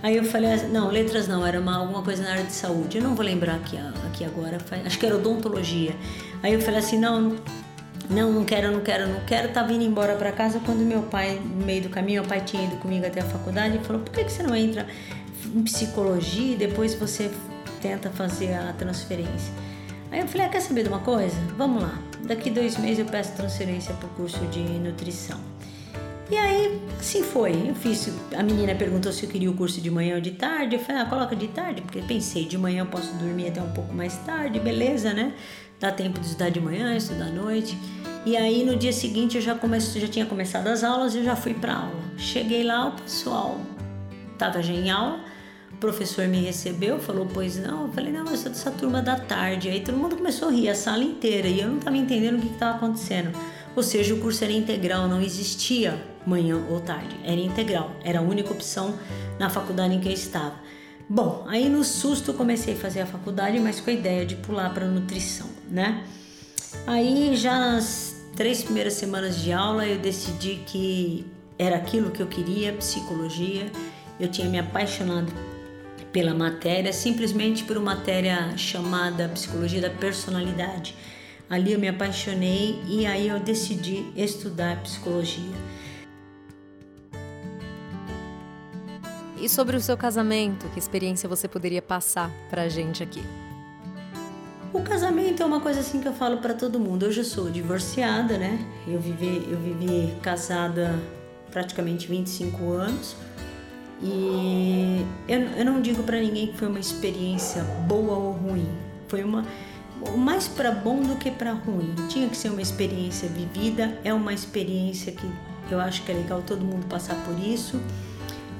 Aí 0.02 0.16
eu 0.16 0.24
falei, 0.24 0.50
não, 0.72 0.90
letras 0.90 1.28
não, 1.28 1.46
era 1.46 1.60
uma, 1.60 1.76
alguma 1.76 2.02
coisa 2.02 2.22
na 2.22 2.30
área 2.30 2.44
de 2.44 2.52
saúde. 2.52 2.96
Eu 2.96 3.04
não 3.04 3.14
vou 3.14 3.24
lembrar 3.24 3.56
aqui, 3.56 3.76
aqui 4.06 4.24
agora, 4.24 4.56
acho 4.86 4.98
que 4.98 5.04
era 5.04 5.14
odontologia. 5.14 5.94
Aí 6.42 6.54
eu 6.54 6.60
falei 6.60 6.80
assim, 6.80 6.98
não, 6.98 7.36
não, 8.08 8.32
não 8.32 8.44
quero, 8.44 8.72
não 8.72 8.80
quero, 8.80 9.06
não 9.06 9.20
quero. 9.26 9.52
Tava 9.52 9.72
indo 9.74 9.84
embora 9.84 10.14
para 10.14 10.32
casa 10.32 10.58
quando 10.64 10.78
meu 10.78 11.02
pai, 11.02 11.38
no 11.38 11.66
meio 11.66 11.82
do 11.82 11.90
caminho, 11.90 12.22
meu 12.22 12.28
pai 12.28 12.40
tinha 12.40 12.64
ido 12.64 12.76
comigo 12.76 13.06
até 13.06 13.20
a 13.20 13.24
faculdade 13.24 13.76
e 13.76 13.84
falou, 13.84 14.00
por 14.00 14.10
que, 14.12 14.24
que 14.24 14.32
você 14.32 14.42
não 14.42 14.56
entra 14.56 14.86
em 15.54 15.62
psicologia 15.64 16.54
e 16.54 16.56
depois 16.56 16.94
você 16.94 17.30
tenta 17.82 18.08
fazer 18.08 18.54
a 18.54 18.72
transferência? 18.72 19.52
Aí 20.10 20.20
eu 20.20 20.28
falei, 20.28 20.46
ah, 20.46 20.50
quer 20.50 20.60
saber 20.60 20.82
de 20.82 20.88
uma 20.88 21.00
coisa? 21.00 21.36
Vamos 21.56 21.82
lá, 21.82 21.98
daqui 22.24 22.50
dois 22.50 22.76
meses 22.76 22.98
eu 22.98 23.06
peço 23.06 23.32
transferência 23.36 23.94
para 23.94 24.06
o 24.06 24.10
curso 24.10 24.44
de 24.46 24.60
nutrição. 24.60 25.38
E 26.30 26.36
aí, 26.36 26.80
assim 26.98 27.24
foi. 27.24 27.70
Eu 27.70 27.74
fiz. 27.74 28.08
A 28.36 28.42
menina 28.42 28.72
perguntou 28.74 29.12
se 29.12 29.24
eu 29.24 29.28
queria 29.28 29.50
o 29.50 29.54
curso 29.54 29.80
de 29.80 29.90
manhã 29.90 30.14
ou 30.14 30.20
de 30.20 30.30
tarde. 30.30 30.76
Eu 30.76 30.80
falei, 30.80 31.02
ah, 31.02 31.06
coloca 31.06 31.34
de 31.34 31.48
tarde, 31.48 31.82
porque 31.82 32.00
pensei, 32.02 32.44
de 32.44 32.56
manhã 32.56 32.82
eu 32.82 32.86
posso 32.86 33.12
dormir 33.14 33.48
até 33.48 33.60
um 33.60 33.72
pouco 33.72 33.92
mais 33.92 34.16
tarde, 34.18 34.60
beleza, 34.60 35.12
né? 35.12 35.32
Dá 35.80 35.90
tempo 35.90 36.20
de 36.20 36.26
estudar 36.26 36.50
de 36.50 36.60
manhã, 36.60 36.96
estudar 36.96 37.26
à 37.26 37.30
noite. 37.30 37.76
E 38.24 38.36
aí 38.36 38.64
no 38.64 38.76
dia 38.76 38.92
seguinte 38.92 39.36
eu 39.36 39.42
já, 39.42 39.56
comece, 39.56 39.98
já 39.98 40.06
tinha 40.06 40.26
começado 40.26 40.68
as 40.68 40.84
aulas 40.84 41.14
e 41.14 41.18
eu 41.18 41.24
já 41.24 41.34
fui 41.34 41.54
para 41.54 41.74
aula. 41.74 42.00
Cheguei 42.16 42.62
lá, 42.62 42.88
o 42.88 42.92
pessoal 42.92 43.58
estava 44.32 44.62
já 44.62 44.72
em 44.72 44.88
aula 44.88 45.20
professor 45.80 46.28
me 46.28 46.42
recebeu, 46.42 47.00
falou, 47.00 47.26
pois 47.32 47.56
não. 47.56 47.86
Eu 47.86 47.92
falei, 47.92 48.12
não, 48.12 48.26
eu 48.26 48.36
sou 48.36 48.52
dessa 48.52 48.70
turma 48.70 49.00
da 49.00 49.16
tarde. 49.16 49.68
Aí 49.70 49.80
todo 49.80 49.96
mundo 49.96 50.16
começou 50.16 50.48
a 50.48 50.52
rir, 50.52 50.68
a 50.68 50.74
sala 50.74 51.02
inteira, 51.02 51.48
e 51.48 51.60
eu 51.60 51.68
não 51.68 51.78
estava 51.78 51.96
entendendo 51.96 52.38
o 52.38 52.40
que 52.40 52.52
estava 52.52 52.76
acontecendo. 52.76 53.36
Ou 53.74 53.82
seja, 53.82 54.14
o 54.14 54.20
curso 54.20 54.44
era 54.44 54.52
integral, 54.52 55.08
não 55.08 55.20
existia 55.22 56.00
manhã 56.26 56.62
ou 56.68 56.80
tarde, 56.80 57.16
era 57.24 57.40
integral, 57.40 57.92
era 58.04 58.18
a 58.18 58.22
única 58.22 58.52
opção 58.52 58.94
na 59.38 59.48
faculdade 59.48 59.94
em 59.94 60.00
que 60.00 60.08
eu 60.08 60.12
estava. 60.12 60.54
Bom, 61.08 61.44
aí 61.48 61.68
no 61.68 61.82
susto 61.82 62.34
comecei 62.34 62.74
a 62.74 62.76
fazer 62.76 63.00
a 63.00 63.06
faculdade, 63.06 63.58
mas 63.58 63.80
com 63.80 63.90
a 63.90 63.92
ideia 63.92 64.26
de 64.26 64.36
pular 64.36 64.72
para 64.74 64.86
nutrição, 64.86 65.48
né? 65.68 66.04
Aí 66.86 67.34
já 67.36 67.58
nas 67.58 68.16
três 68.36 68.62
primeiras 68.62 68.94
semanas 68.94 69.40
de 69.40 69.52
aula 69.52 69.86
eu 69.86 69.98
decidi 69.98 70.62
que 70.66 71.26
era 71.58 71.76
aquilo 71.76 72.10
que 72.10 72.22
eu 72.22 72.26
queria, 72.26 72.72
psicologia. 72.74 73.70
Eu 74.18 74.28
tinha 74.28 74.48
me 74.48 74.58
apaixonado 74.58 75.32
pela 76.12 76.34
matéria, 76.34 76.92
simplesmente 76.92 77.64
por 77.64 77.76
uma 77.76 77.94
matéria 77.94 78.56
chamada 78.56 79.28
Psicologia 79.28 79.80
da 79.80 79.90
Personalidade. 79.90 80.94
Ali 81.48 81.72
eu 81.72 81.78
me 81.78 81.88
apaixonei 81.88 82.80
e 82.86 83.06
aí 83.06 83.28
eu 83.28 83.40
decidi 83.40 84.06
estudar 84.16 84.80
psicologia. 84.82 85.54
E 89.40 89.48
sobre 89.48 89.76
o 89.76 89.80
seu 89.80 89.96
casamento, 89.96 90.68
que 90.68 90.78
experiência 90.78 91.28
você 91.28 91.48
poderia 91.48 91.80
passar 91.80 92.30
para 92.50 92.62
a 92.62 92.68
gente 92.68 93.02
aqui? 93.02 93.22
O 94.72 94.82
casamento 94.82 95.42
é 95.42 95.46
uma 95.46 95.60
coisa 95.60 95.80
assim 95.80 96.00
que 96.00 96.06
eu 96.06 96.12
falo 96.12 96.38
para 96.38 96.54
todo 96.54 96.78
mundo. 96.78 97.06
Hoje 97.06 97.22
eu 97.22 97.24
sou 97.24 97.50
divorciada, 97.50 98.38
né? 98.38 98.64
Eu 98.86 99.00
vivi, 99.00 99.44
eu 99.50 99.58
vivi 99.58 100.14
casada 100.22 100.96
praticamente 101.50 102.06
25 102.06 102.70
anos. 102.70 103.16
E 104.02 105.04
eu, 105.28 105.40
eu 105.40 105.64
não 105.64 105.80
digo 105.80 106.02
para 106.02 106.18
ninguém 106.18 106.48
que 106.48 106.56
foi 106.56 106.68
uma 106.68 106.80
experiência 106.80 107.62
boa 107.86 108.16
ou 108.16 108.32
ruim. 108.32 108.68
Foi 109.08 109.22
uma 109.22 109.44
mais 110.16 110.48
para 110.48 110.70
bom 110.70 111.02
do 111.02 111.16
que 111.16 111.30
para 111.30 111.52
ruim. 111.52 111.94
Tinha 112.08 112.28
que 112.28 112.36
ser 112.36 112.48
uma 112.48 112.62
experiência 112.62 113.28
vivida. 113.28 113.98
É 114.02 114.12
uma 114.14 114.32
experiência 114.32 115.12
que 115.12 115.28
eu 115.70 115.78
acho 115.78 116.02
que 116.02 116.12
é 116.12 116.14
legal 116.14 116.42
todo 116.42 116.64
mundo 116.64 116.86
passar 116.86 117.16
por 117.24 117.38
isso. 117.38 117.80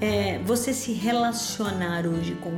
É, 0.00 0.38
você 0.44 0.72
se 0.72 0.92
relacionar 0.92 2.06
hoje 2.06 2.34
com 2.34 2.50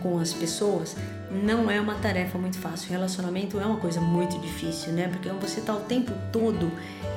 com 0.00 0.18
as 0.18 0.32
pessoas 0.32 0.96
não 1.30 1.70
é 1.70 1.80
uma 1.80 1.94
tarefa 1.94 2.38
muito 2.38 2.58
fácil. 2.58 2.90
Relacionamento 2.90 3.58
é 3.58 3.66
uma 3.66 3.78
coisa 3.78 4.00
muito 4.00 4.38
difícil, 4.38 4.92
né? 4.92 5.08
Porque 5.08 5.28
você 5.30 5.60
tá 5.60 5.74
o 5.74 5.80
tempo 5.80 6.12
todo 6.32 6.70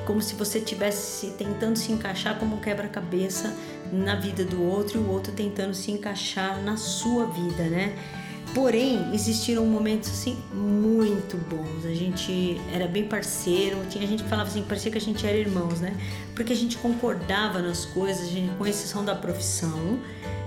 como 0.05 0.21
se 0.21 0.33
você 0.33 0.57
estivesse 0.57 1.31
tentando 1.37 1.77
se 1.77 1.91
encaixar 1.91 2.39
como 2.39 2.55
um 2.55 2.59
quebra-cabeça 2.59 3.53
na 3.91 4.15
vida 4.15 4.43
do 4.43 4.61
outro 4.63 4.99
e 4.99 5.03
o 5.03 5.09
outro 5.09 5.31
tentando 5.31 5.73
se 5.73 5.91
encaixar 5.91 6.61
na 6.61 6.77
sua 6.77 7.25
vida, 7.25 7.63
né? 7.63 7.95
Porém, 8.53 9.13
existiram 9.13 9.65
momentos 9.65 10.09
assim 10.09 10.35
muito 10.51 11.37
bons. 11.37 11.85
A 11.85 11.93
gente 11.93 12.59
era 12.73 12.87
bem 12.87 13.03
parceiro, 13.03 13.77
tinha 13.89 14.05
gente 14.07 14.23
que 14.23 14.29
falava 14.29 14.49
assim, 14.49 14.63
parecia 14.63 14.91
que 14.91 14.97
a 14.97 15.01
gente 15.01 15.25
era 15.25 15.37
irmãos, 15.37 15.79
né? 15.79 15.95
Porque 16.33 16.51
a 16.51 16.55
gente 16.55 16.77
concordava 16.77 17.59
nas 17.59 17.85
coisas, 17.85 18.27
a 18.27 18.31
gente, 18.31 18.51
com 18.55 18.65
exceção 18.65 19.05
da 19.05 19.13
profissão, 19.13 19.99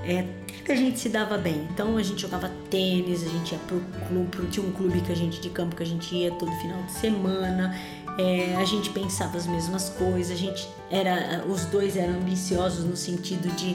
é, 0.05 0.25
a 0.73 0.75
gente 0.75 0.99
se 0.99 1.09
dava 1.09 1.39
bem. 1.39 1.69
Então 1.73 1.97
a 1.97 2.03
gente 2.03 2.23
jogava 2.23 2.51
tênis, 2.71 3.25
a 3.25 3.29
gente 3.29 3.53
ia 3.53 3.59
pro 3.59 3.81
clube, 4.09 4.49
tinha 4.51 4.67
um 4.67 4.73
clube 4.73 5.01
que 5.01 5.13
a 5.13 5.17
gente 5.17 5.41
de 5.41 5.51
campo 5.51 5.77
que 5.77 5.83
a 5.83 5.87
gente 5.87 6.15
ia 6.15 6.31
todo 6.33 6.51
final 6.61 6.83
de 6.83 6.93
semana. 6.93 7.79
É, 8.19 8.55
a 8.57 8.65
gente 8.65 8.91
pensava 8.91 9.39
as 9.39 9.47
mesmas 9.47 9.89
coisas, 9.91 10.31
a 10.31 10.39
gente 10.39 10.69
era, 10.91 11.45
os 11.49 11.65
dois 11.67 11.97
eram 11.97 12.15
ambiciosos 12.15 12.85
no 12.85 12.97
sentido 12.97 13.49
de 13.57 13.75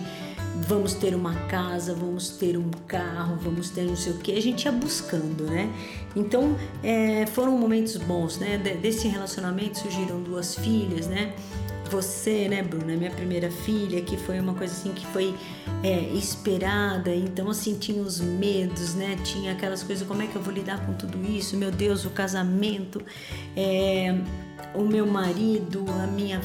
vamos 0.67 0.93
ter 0.93 1.15
uma 1.15 1.33
casa, 1.47 1.93
vamos 1.93 2.29
ter 2.29 2.57
um 2.57 2.69
carro, 2.87 3.37
vamos 3.41 3.69
ter 3.69 3.83
não 3.83 3.95
sei 3.95 4.13
o 4.13 4.17
que, 4.17 4.31
a 4.37 4.41
gente 4.41 4.65
ia 4.65 4.71
buscando, 4.71 5.45
né? 5.45 5.71
Então 6.15 6.55
é, 6.83 7.25
foram 7.27 7.57
momentos 7.57 7.97
bons, 7.97 8.37
né? 8.37 8.57
Desse 8.57 9.07
relacionamento 9.07 9.79
surgiram 9.79 10.21
duas 10.21 10.55
filhas, 10.55 11.07
né? 11.07 11.33
Você, 11.89 12.47
né, 12.49 12.61
Bruna, 12.61 12.95
minha 12.95 13.11
primeira 13.11 13.49
filha, 13.49 14.01
que 14.01 14.17
foi 14.17 14.39
uma 14.39 14.53
coisa 14.53 14.73
assim 14.73 14.91
que 14.91 15.05
foi 15.07 15.33
é, 15.83 15.99
esperada, 16.13 17.13
então 17.13 17.49
assim 17.49 17.77
tinha 17.77 18.01
os 18.01 18.19
medos, 18.19 18.93
né? 18.95 19.17
Tinha 19.23 19.53
aquelas 19.53 19.83
coisas, 19.83 20.07
como 20.07 20.21
é 20.21 20.27
que 20.27 20.35
eu 20.35 20.41
vou 20.41 20.53
lidar 20.53 20.85
com 20.85 20.93
tudo 20.93 21.23
isso? 21.25 21.55
Meu 21.55 21.71
Deus, 21.71 22.05
o 22.05 22.09
casamento, 22.09 23.01
é, 23.55 24.15
o 24.73 24.81
meu 24.81 25.07
marido, 25.07 25.85
a 26.03 26.07
minha 26.07 26.41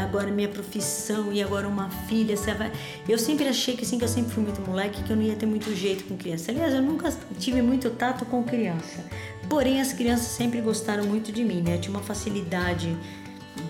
agora 0.00 0.30
minha 0.30 0.48
profissão 0.48 1.32
e 1.32 1.42
agora 1.42 1.66
uma 1.66 1.90
filha. 1.90 2.34
Eu 3.08 3.18
sempre 3.18 3.48
achei 3.48 3.76
que 3.76 3.84
assim 3.84 3.98
que 3.98 4.04
eu 4.04 4.08
sempre 4.08 4.32
fui 4.32 4.42
muito 4.42 4.60
moleque, 4.60 5.02
que 5.02 5.10
eu 5.10 5.16
não 5.16 5.22
ia 5.22 5.34
ter 5.34 5.46
muito 5.46 5.74
jeito 5.74 6.04
com 6.04 6.16
criança. 6.16 6.50
Aliás, 6.50 6.72
eu 6.72 6.82
nunca 6.82 7.12
tive 7.38 7.62
muito 7.62 7.90
tato 7.90 8.24
com 8.24 8.42
criança. 8.42 9.04
Porém, 9.48 9.80
as 9.80 9.92
crianças 9.92 10.28
sempre 10.28 10.60
gostaram 10.60 11.04
muito 11.04 11.32
de 11.32 11.44
mim, 11.44 11.62
né? 11.62 11.76
Eu 11.76 11.80
tinha 11.80 11.94
uma 11.94 12.02
facilidade 12.02 12.96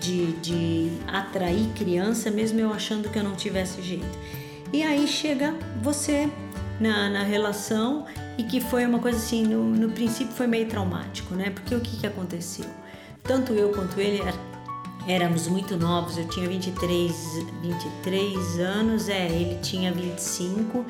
de, 0.01 0.33
de 0.35 0.91
atrair 1.07 1.69
criança, 1.75 2.31
mesmo 2.31 2.61
eu 2.61 2.73
achando 2.73 3.09
que 3.09 3.19
eu 3.19 3.23
não 3.23 3.35
tivesse 3.35 3.83
jeito. 3.83 4.19
E 4.73 4.83
aí 4.83 5.07
chega 5.07 5.55
você 5.83 6.31
na, 6.81 7.09
na 7.09 7.23
relação 7.23 8.07
e 8.39 8.45
que 8.45 8.61
foi 8.61 8.87
uma 8.87 8.99
coisa 8.99 9.19
assim, 9.19 9.45
no, 9.45 9.65
no 9.65 9.91
princípio 9.91 10.33
foi 10.35 10.47
meio 10.47 10.67
traumático, 10.67 11.35
né? 11.35 11.51
Porque 11.51 11.75
o 11.75 11.81
que, 11.81 11.99
que 11.99 12.07
aconteceu? 12.07 12.67
Tanto 13.23 13.53
eu 13.53 13.71
quanto 13.71 14.01
ele 14.01 14.21
éramos 15.07 15.47
muito 15.47 15.77
novos, 15.77 16.17
eu 16.17 16.27
tinha 16.29 16.49
23, 16.49 17.13
23 17.63 18.59
anos, 18.59 19.09
é, 19.09 19.27
ele 19.29 19.59
tinha 19.61 19.93
25. 19.93 20.85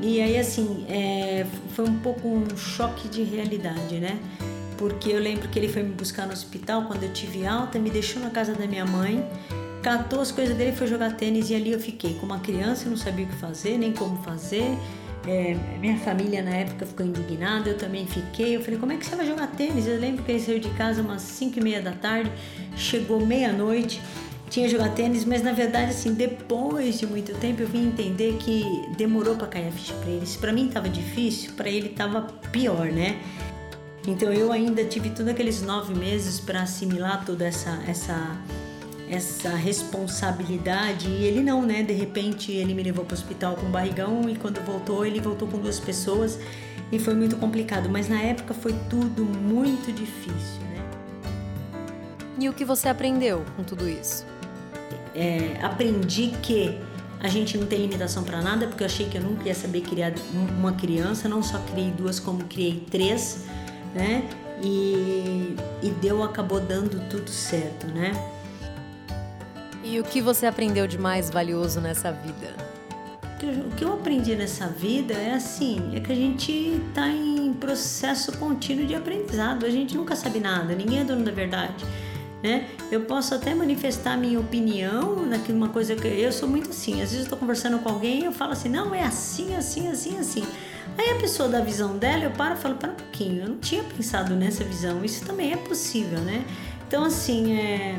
E 0.00 0.20
aí, 0.20 0.36
assim, 0.38 0.84
é, 0.88 1.46
foi 1.74 1.88
um 1.88 1.98
pouco 1.98 2.26
um 2.26 2.56
choque 2.56 3.08
de 3.08 3.22
realidade, 3.22 4.00
né? 4.00 4.18
Porque 4.82 5.10
eu 5.10 5.20
lembro 5.20 5.48
que 5.48 5.56
ele 5.60 5.68
foi 5.68 5.84
me 5.84 5.92
buscar 5.92 6.26
no 6.26 6.32
hospital 6.32 6.86
quando 6.86 7.04
eu 7.04 7.12
tive 7.12 7.46
alta, 7.46 7.78
me 7.78 7.88
deixou 7.88 8.20
na 8.20 8.30
casa 8.30 8.52
da 8.52 8.66
minha 8.66 8.84
mãe, 8.84 9.24
catou 9.80 10.20
as 10.20 10.32
coisas 10.32 10.56
dele, 10.56 10.72
foi 10.72 10.88
jogar 10.88 11.16
tênis 11.16 11.50
e 11.50 11.54
ali 11.54 11.70
eu 11.70 11.78
fiquei 11.78 12.14
com 12.14 12.26
uma 12.26 12.40
criança, 12.40 12.90
não 12.90 12.96
sabia 12.96 13.24
o 13.24 13.28
que 13.28 13.36
fazer, 13.36 13.78
nem 13.78 13.92
como 13.92 14.20
fazer. 14.24 14.76
É, 15.24 15.56
minha 15.78 15.96
família 15.98 16.42
na 16.42 16.50
época 16.50 16.84
ficou 16.84 17.06
indignada, 17.06 17.70
eu 17.70 17.78
também 17.78 18.08
fiquei. 18.08 18.56
Eu 18.56 18.60
falei, 18.60 18.76
como 18.76 18.90
é 18.90 18.96
que 18.96 19.06
você 19.06 19.14
vai 19.14 19.24
jogar 19.24 19.46
tênis? 19.52 19.86
Eu 19.86 20.00
lembro 20.00 20.24
que 20.24 20.32
ele 20.32 20.40
saiu 20.40 20.58
de 20.58 20.70
casa 20.70 21.00
umas 21.00 21.22
5 21.22 21.60
e 21.60 21.62
meia 21.62 21.80
da 21.80 21.92
tarde, 21.92 22.32
chegou 22.74 23.24
meia-noite, 23.24 24.00
tinha 24.50 24.68
jogar 24.68 24.88
tênis, 24.96 25.24
mas 25.24 25.44
na 25.44 25.52
verdade, 25.52 25.92
assim, 25.92 26.12
depois 26.12 26.98
de 26.98 27.06
muito 27.06 27.32
tempo 27.38 27.62
eu 27.62 27.68
vim 27.68 27.86
entender 27.86 28.36
que 28.40 28.64
demorou 28.96 29.36
para 29.36 29.46
cair 29.46 29.68
a 29.68 29.70
ficha 29.70 29.94
para 29.94 30.10
ele. 30.10 30.26
Se 30.26 30.38
para 30.38 30.52
mim 30.52 30.66
tava 30.66 30.88
difícil, 30.88 31.52
para 31.52 31.70
ele 31.70 31.90
tava 31.90 32.22
pior, 32.50 32.86
né? 32.86 33.20
Então 34.06 34.32
eu 34.32 34.50
ainda 34.50 34.84
tive 34.84 35.10
todos 35.10 35.28
aqueles 35.28 35.62
nove 35.62 35.94
meses 35.94 36.40
para 36.40 36.62
assimilar 36.62 37.24
toda 37.24 37.44
essa 37.44 37.82
essa 37.86 38.36
essa 39.08 39.50
responsabilidade 39.50 41.06
e 41.06 41.24
ele 41.24 41.42
não, 41.42 41.62
né? 41.62 41.82
De 41.82 41.92
repente 41.92 42.50
ele 42.50 42.74
me 42.74 42.82
levou 42.82 43.04
para 43.04 43.14
o 43.14 43.18
hospital 43.18 43.56
com 43.56 43.66
barrigão 43.70 44.28
e 44.28 44.36
quando 44.36 44.60
voltou 44.64 45.04
ele 45.04 45.20
voltou 45.20 45.46
com 45.46 45.58
duas 45.58 45.78
pessoas 45.78 46.38
e 46.90 46.98
foi 46.98 47.14
muito 47.14 47.36
complicado. 47.36 47.88
Mas 47.88 48.08
na 48.08 48.20
época 48.20 48.54
foi 48.54 48.74
tudo 48.88 49.24
muito 49.24 49.92
difícil, 49.92 50.60
né? 50.62 50.84
E 52.38 52.48
o 52.48 52.52
que 52.52 52.64
você 52.64 52.88
aprendeu 52.88 53.44
com 53.56 53.62
tudo 53.62 53.88
isso? 53.88 54.26
É, 55.14 55.58
aprendi 55.62 56.32
que 56.42 56.78
a 57.20 57.28
gente 57.28 57.56
não 57.56 57.66
tem 57.66 57.78
limitação 57.80 58.24
para 58.24 58.42
nada, 58.42 58.66
porque 58.66 58.82
eu 58.82 58.86
achei 58.86 59.06
que 59.06 59.16
eu 59.16 59.22
nunca 59.22 59.46
ia 59.46 59.54
saber 59.54 59.82
criar 59.82 60.12
uma 60.58 60.72
criança, 60.72 61.28
não 61.28 61.42
só 61.42 61.58
criei 61.70 61.90
duas, 61.90 62.18
como 62.18 62.44
criei 62.44 62.84
três, 62.90 63.44
né? 63.94 64.28
E, 64.62 65.56
e 65.82 65.90
deu, 66.00 66.22
acabou 66.22 66.60
dando 66.60 67.08
tudo 67.08 67.28
certo, 67.30 67.86
né? 67.88 68.12
E 69.84 69.98
o 69.98 70.04
que 70.04 70.20
você 70.20 70.46
aprendeu 70.46 70.86
de 70.86 70.96
mais 70.96 71.28
valioso 71.28 71.80
nessa 71.80 72.12
vida? 72.12 72.54
O 73.66 73.74
que 73.74 73.84
eu 73.84 73.92
aprendi 73.92 74.36
nessa 74.36 74.68
vida 74.68 75.14
é 75.14 75.34
assim, 75.34 75.90
é 75.96 76.00
que 76.00 76.12
a 76.12 76.14
gente 76.14 76.52
está 76.88 77.08
em 77.08 77.52
processo 77.54 78.38
contínuo 78.38 78.86
de 78.86 78.94
aprendizado. 78.94 79.66
A 79.66 79.70
gente 79.70 79.96
nunca 79.96 80.14
sabe 80.14 80.38
nada, 80.38 80.74
ninguém 80.76 81.00
é 81.00 81.04
dono 81.04 81.24
da 81.24 81.32
verdade. 81.32 81.84
Né? 82.40 82.68
Eu 82.90 83.02
posso 83.02 83.34
até 83.34 83.54
manifestar 83.54 84.16
minha 84.16 84.38
opinião 84.38 85.26
naquilo 85.26 85.58
uma 85.58 85.68
coisa 85.68 85.94
que 85.96 86.06
eu 86.06 86.32
sou 86.32 86.48
muito 86.48 86.70
assim. 86.70 86.94
Às 86.94 87.10
vezes 87.10 87.18
eu 87.18 87.22
estou 87.22 87.38
conversando 87.38 87.78
com 87.80 87.88
alguém 87.88 88.22
e 88.22 88.24
eu 88.24 88.32
falo 88.32 88.52
assim, 88.52 88.68
não 88.68 88.94
é 88.94 89.02
assim, 89.02 89.56
assim, 89.56 89.88
assim, 89.88 90.18
assim. 90.18 90.44
Aí 90.98 91.10
a 91.10 91.16
pessoa 91.16 91.48
dá 91.48 91.58
a 91.58 91.62
visão 91.62 91.96
dela, 91.96 92.24
eu 92.24 92.30
paro 92.30 92.54
e 92.54 92.58
falo, 92.58 92.74
para 92.76 92.90
um 92.90 92.94
pouquinho, 92.94 93.42
eu 93.42 93.48
não 93.48 93.58
tinha 93.58 93.82
pensado 93.82 94.34
nessa 94.34 94.62
visão. 94.64 95.04
Isso 95.04 95.24
também 95.24 95.52
é 95.52 95.56
possível, 95.56 96.20
né? 96.20 96.44
Então 96.86 97.04
assim, 97.04 97.56
é... 97.58 97.98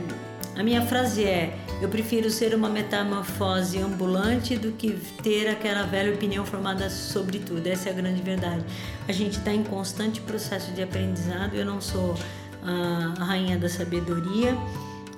a 0.55 0.63
minha 0.63 0.81
frase 0.83 1.23
é 1.23 1.57
eu 1.83 1.89
prefiro 1.89 2.29
ser 2.29 2.55
uma 2.55 2.69
metamorfose 2.69 3.77
ambulante 3.77 4.55
do 4.55 4.71
que 4.71 4.91
ter 5.21 5.49
aquela 5.49 5.83
velha 5.83 6.13
opinião 6.13 6.45
formada 6.45 6.89
sobre 6.89 7.39
tudo. 7.39 7.67
Essa 7.67 7.89
é 7.89 7.91
a 7.91 7.95
grande 7.95 8.21
verdade. 8.21 8.63
A 9.05 9.11
gente 9.11 9.37
está 9.37 9.51
em 9.53 9.63
constante 9.63 10.21
processo 10.21 10.71
de 10.71 10.81
aprendizado. 10.81 11.55
Eu 11.55 11.65
não 11.65 11.81
sou 11.81 12.15
a, 12.63 13.21
rainha 13.25 13.57
da 13.57 13.67
sabedoria. 13.67 14.57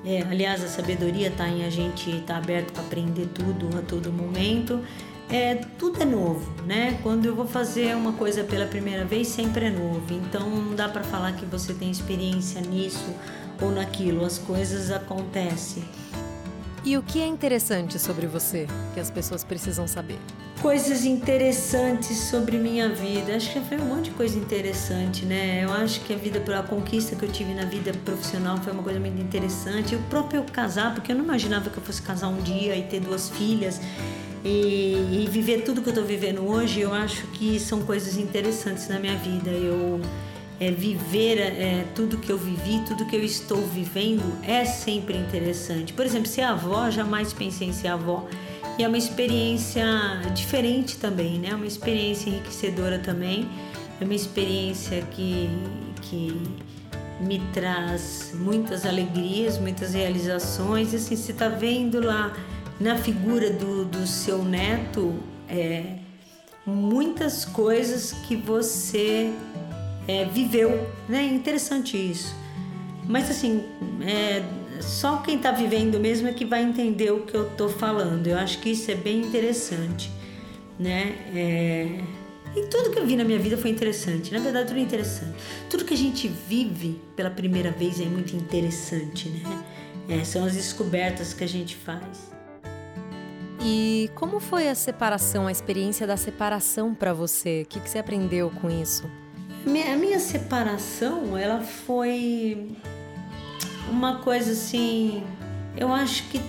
É, 0.04 0.24
aliás, 0.24 0.64
a 0.64 0.68
sabedoria 0.68 1.28
está 1.28 1.48
em 1.48 1.64
a 1.66 1.70
gente 1.70 2.10
estar 2.10 2.34
tá 2.34 2.38
aberto 2.38 2.74
para 2.74 2.82
aprender 2.82 3.28
tudo 3.28 3.78
a 3.78 3.82
todo 3.84 4.12
momento. 4.12 4.82
É, 5.30 5.56
tudo 5.80 6.02
é 6.02 6.06
novo, 6.06 6.52
né? 6.66 7.00
Quando 7.02 7.26
eu 7.26 7.36
vou 7.36 7.48
fazer 7.48 7.96
uma 7.96 8.14
coisa 8.14 8.44
pela 8.44 8.66
primeira 8.66 9.06
vez, 9.06 9.28
sempre 9.28 9.66
é 9.66 9.70
novo. 9.70 10.14
Então 10.14 10.50
não 10.50 10.76
dá 10.76 10.88
para 10.88 11.04
falar 11.04 11.34
que 11.34 11.46
você 11.46 11.74
tem 11.74 11.90
experiência 11.90 12.62
nisso 12.62 13.14
ou 13.62 13.72
naquilo. 13.72 14.24
As 14.24 14.38
coisas 14.38 14.92
acontecem. 14.92 15.84
E 16.84 16.96
o 16.96 17.02
que 17.02 17.20
é 17.20 17.26
interessante 17.26 17.98
sobre 17.98 18.28
você 18.28 18.68
que 18.94 19.00
as 19.00 19.10
pessoas 19.10 19.44
precisam 19.44 19.88
saber? 19.88 20.20
Coisas 20.62 21.04
interessantes 21.04 22.16
sobre 22.30 22.60
minha 22.60 22.90
vida. 22.90 23.36
Acho 23.36 23.54
que 23.54 23.60
foi 23.62 23.80
um 23.80 23.86
monte 23.86 24.06
de 24.06 24.12
coisa 24.12 24.38
interessante, 24.38 25.26
né? 25.26 25.64
Eu 25.64 25.74
acho 25.74 26.02
que 26.02 26.14
a 26.14 26.16
vida, 26.16 26.40
a 26.58 26.62
conquista 26.62 27.16
que 27.16 27.26
eu 27.26 27.32
tive 27.32 27.56
na 27.56 27.66
vida 27.66 27.92
profissional 28.06 28.58
foi 28.58 28.72
uma 28.72 28.84
coisa 28.84 29.00
muito 29.00 29.20
interessante. 29.20 29.96
O 29.96 30.00
próprio 30.04 30.44
casar, 30.44 30.94
porque 30.94 31.12
eu 31.12 31.16
não 31.16 31.24
imaginava 31.24 31.72
que 31.72 31.78
eu 31.78 31.84
fosse 31.84 32.04
casar 32.04 32.28
um 32.28 32.42
dia 32.42 32.76
e 32.76 32.84
ter 32.84 33.00
duas 33.00 33.32
filhas. 33.32 33.82
E, 34.46 35.24
e 35.24 35.28
viver 35.30 35.64
tudo 35.64 35.82
que 35.82 35.90
eu 35.90 35.92
estou 35.92 36.06
vivendo 36.06 36.48
hoje, 36.48 36.82
eu 36.82 36.94
acho 36.94 37.26
que 37.28 37.60
são 37.60 37.82
coisas 37.82 38.16
interessantes 38.16 38.88
na 38.88 39.00
minha 39.00 39.16
vida. 39.16 39.50
Eu 39.50 40.00
é, 40.60 40.70
viver 40.70 41.40
é, 41.40 41.86
tudo 41.96 42.18
que 42.18 42.32
eu 42.32 42.38
vivi, 42.38 42.80
tudo 42.88 43.06
que 43.08 43.16
eu 43.16 43.24
estou 43.24 43.60
vivendo 43.66 44.24
é 44.44 44.64
sempre 44.64 45.18
interessante. 45.18 45.94
Por 45.94 46.06
exemplo, 46.06 46.28
ser 46.28 46.44
avó, 46.44 46.92
jamais 46.92 47.34
pensei 47.34 47.70
em 47.70 47.74
ser 47.74 47.88
avó. 47.88 48.28
E 48.78 48.84
é 48.84 48.88
uma 48.88 49.00
experiência 49.00 49.84
diferente 50.36 50.98
também, 50.98 51.40
né? 51.40 51.56
Uma 51.56 51.66
experiência 51.66 52.30
enriquecedora 52.30 53.00
também. 53.00 53.50
é 54.00 54.04
uma 54.04 54.14
experiência 54.14 55.02
que, 55.12 55.50
que 56.04 56.40
me 57.20 57.40
traz 57.52 58.32
muitas 58.36 58.86
alegrias, 58.86 59.58
muitas 59.58 59.96
realizações. 59.96 60.94
E 60.94 60.98
assim, 60.98 61.16
você 61.16 61.32
está 61.32 61.48
vendo 61.50 62.00
lá 62.00 62.32
na 62.80 62.98
figura 62.98 63.50
do, 63.52 63.86
do 63.86 64.06
seu 64.06 64.44
neto 64.44 65.16
é, 65.48 65.98
muitas 66.66 67.46
coisas 67.46 68.12
que 68.12 68.36
você 68.36 69.32
é, 70.08 70.26
viveu, 70.26 70.90
né? 71.08 71.24
Interessante 71.24 71.98
isso. 71.98 72.36
Mas 73.08 73.30
assim, 73.30 73.64
é, 74.02 74.44
só 74.82 75.18
quem 75.18 75.38
está 75.38 75.52
vivendo 75.52 76.00
mesmo 76.00 76.28
é 76.28 76.34
que 76.34 76.46
vai 76.46 76.64
entender 76.64 77.12
o 77.12 77.22
que 77.22 77.36
eu 77.36 77.48
estou 77.48 77.70
falando. 77.70 78.28
Eu 78.28 78.38
acho 78.38 78.60
que 78.60 78.70
isso 78.70 78.90
é 78.90 78.96
bem 78.96 79.22
interessante, 79.22 80.12
né? 80.80 81.16
É... 81.34 82.00
E 82.56 82.68
tudo 82.68 82.90
que 82.90 82.98
eu 82.98 83.06
vi 83.06 83.18
na 83.18 83.26
minha 83.26 83.38
vida 83.38 83.58
foi 83.58 83.70
interessante. 83.70 84.32
Na 84.32 84.40
verdade, 84.40 84.70
tudo 84.70 84.80
é 84.80 84.84
interessante. 84.84 85.36
Tudo 85.70 85.84
que 85.84 85.94
a 85.94 85.98
gente 85.98 86.28
vive 86.28 87.02
pela 87.16 87.30
primeira 87.30 87.70
vez 87.70 88.00
é 88.00 88.06
muito 88.06 88.34
interessante, 88.36 89.28
né? 89.28 89.64
É, 90.08 90.24
são 90.24 90.46
as 90.46 90.54
descobertas 90.54 91.34
que 91.34 91.44
a 91.44 91.48
gente 91.48 91.76
faz. 91.76 92.35
E 93.68 94.12
como 94.14 94.40
foi 94.40 94.70
a 94.70 94.76
separação, 94.76 95.48
a 95.48 95.52
experiência 95.52 96.06
da 96.06 96.16
separação 96.16 96.94
para 96.94 97.14
você? 97.14 97.64
O 97.64 97.66
que, 97.66 97.80
que 97.80 97.90
você 97.90 97.98
aprendeu 97.98 98.52
com 98.62 98.70
isso? 98.70 99.10
A 99.66 99.98
minha 99.98 100.20
separação, 100.20 101.36
ela 101.36 101.62
foi 101.62 102.78
uma 103.90 104.20
coisa 104.20 104.52
assim, 104.52 105.24
eu 105.76 105.92
acho 105.92 106.30
que 106.30 106.40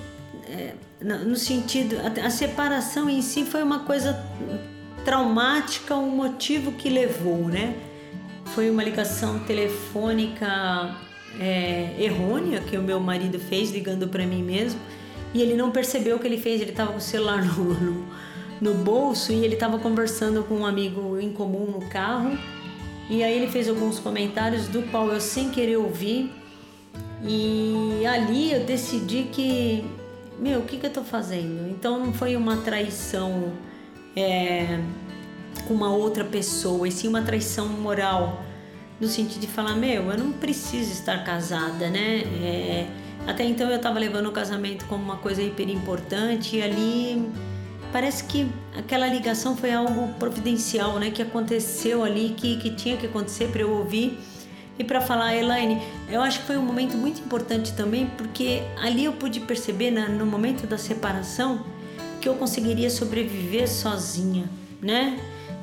é, 0.46 0.74
no 1.00 1.36
sentido, 1.36 1.96
a, 2.00 2.26
a, 2.26 2.30
separação 2.30 3.08
em 3.08 3.22
si 3.22 3.46
foi 3.46 3.62
uma 3.62 3.78
coisa 3.80 4.22
traumática, 5.02 5.96
um 5.96 6.10
motivo 6.10 6.72
que 6.72 6.90
levou, 6.90 7.48
né? 7.48 7.74
Foi 8.54 8.68
uma 8.68 8.84
ligação 8.84 9.38
telefônica 9.38 10.94
é, 11.40 11.94
errônea 11.98 12.60
que 12.60 12.76
o 12.76 12.82
meu 12.82 13.00
marido 13.00 13.38
fez 13.38 13.70
ligando 13.70 14.06
para 14.06 14.26
mim 14.26 14.42
mesmo 14.42 14.78
e 15.36 15.42
ele 15.42 15.54
não 15.54 15.70
percebeu 15.70 16.16
o 16.16 16.18
que 16.18 16.26
ele 16.26 16.38
fez, 16.38 16.62
ele 16.62 16.70
estava 16.70 16.92
com 16.92 16.98
o 16.98 17.00
celular 17.00 17.44
no, 17.44 17.74
no, 17.74 18.06
no 18.60 18.74
bolso 18.74 19.32
e 19.32 19.44
ele 19.44 19.54
estava 19.54 19.78
conversando 19.78 20.42
com 20.44 20.54
um 20.54 20.66
amigo 20.66 21.20
em 21.20 21.30
comum 21.30 21.66
no 21.66 21.86
carro 21.90 22.38
e 23.10 23.22
aí 23.22 23.36
ele 23.36 23.48
fez 23.48 23.68
alguns 23.68 23.98
comentários 23.98 24.66
do 24.66 24.82
qual 24.90 25.08
eu 25.10 25.20
sem 25.20 25.50
querer 25.50 25.76
ouvir 25.76 26.32
e 27.22 28.04
ali 28.06 28.52
eu 28.52 28.64
decidi 28.64 29.24
que, 29.24 29.84
meu, 30.38 30.60
o 30.60 30.62
que, 30.62 30.78
que 30.78 30.86
eu 30.86 30.92
tô 30.92 31.02
fazendo? 31.02 31.68
Então 31.70 31.98
não 31.98 32.14
foi 32.14 32.34
uma 32.34 32.58
traição 32.58 33.52
é, 34.16 34.80
com 35.68 35.74
uma 35.74 35.90
outra 35.90 36.24
pessoa, 36.24 36.88
e 36.88 36.92
sim 36.92 37.08
uma 37.08 37.22
traição 37.22 37.68
moral, 37.68 38.42
no 38.98 39.06
sentido 39.06 39.40
de 39.40 39.46
falar, 39.46 39.74
meu, 39.74 40.10
eu 40.10 40.18
não 40.18 40.32
preciso 40.32 40.92
estar 40.92 41.24
casada, 41.24 41.90
né? 41.90 42.20
É, 42.42 42.86
até 43.26 43.44
então 43.44 43.68
eu 43.68 43.76
estava 43.76 43.98
levando 43.98 44.26
o 44.26 44.32
casamento 44.32 44.84
como 44.86 45.02
uma 45.02 45.16
coisa 45.16 45.42
hiper 45.42 45.68
importante 45.68 46.56
e 46.56 46.62
ali 46.62 47.28
parece 47.92 48.24
que 48.24 48.48
aquela 48.76 49.06
ligação 49.06 49.56
foi 49.56 49.72
algo 49.72 50.08
providencial, 50.14 50.98
né? 50.98 51.10
Que 51.10 51.22
aconteceu 51.22 52.04
ali, 52.04 52.34
que, 52.36 52.56
que 52.56 52.70
tinha 52.70 52.96
que 52.96 53.06
acontecer 53.06 53.48
para 53.48 53.62
eu 53.62 53.70
ouvir 53.70 54.18
e 54.78 54.84
para 54.84 55.00
falar, 55.00 55.34
Elaine, 55.34 55.80
eu 56.10 56.20
acho 56.20 56.40
que 56.40 56.46
foi 56.46 56.58
um 56.58 56.62
momento 56.62 56.96
muito 56.96 57.20
importante 57.20 57.72
também, 57.72 58.06
porque 58.18 58.62
ali 58.76 59.04
eu 59.06 59.12
pude 59.12 59.40
perceber, 59.40 59.90
na, 59.90 60.08
no 60.08 60.26
momento 60.26 60.66
da 60.66 60.76
separação, 60.76 61.64
que 62.20 62.28
eu 62.28 62.34
conseguiria 62.34 62.90
sobreviver 62.90 63.68
sozinha, 63.68 64.48
né? 64.80 65.18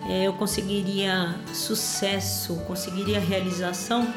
É, 0.10 0.28
eu 0.28 0.34
conseguiria 0.34 1.36
sucesso, 1.54 2.56
conseguiria 2.68 3.20
realização, 3.20 4.12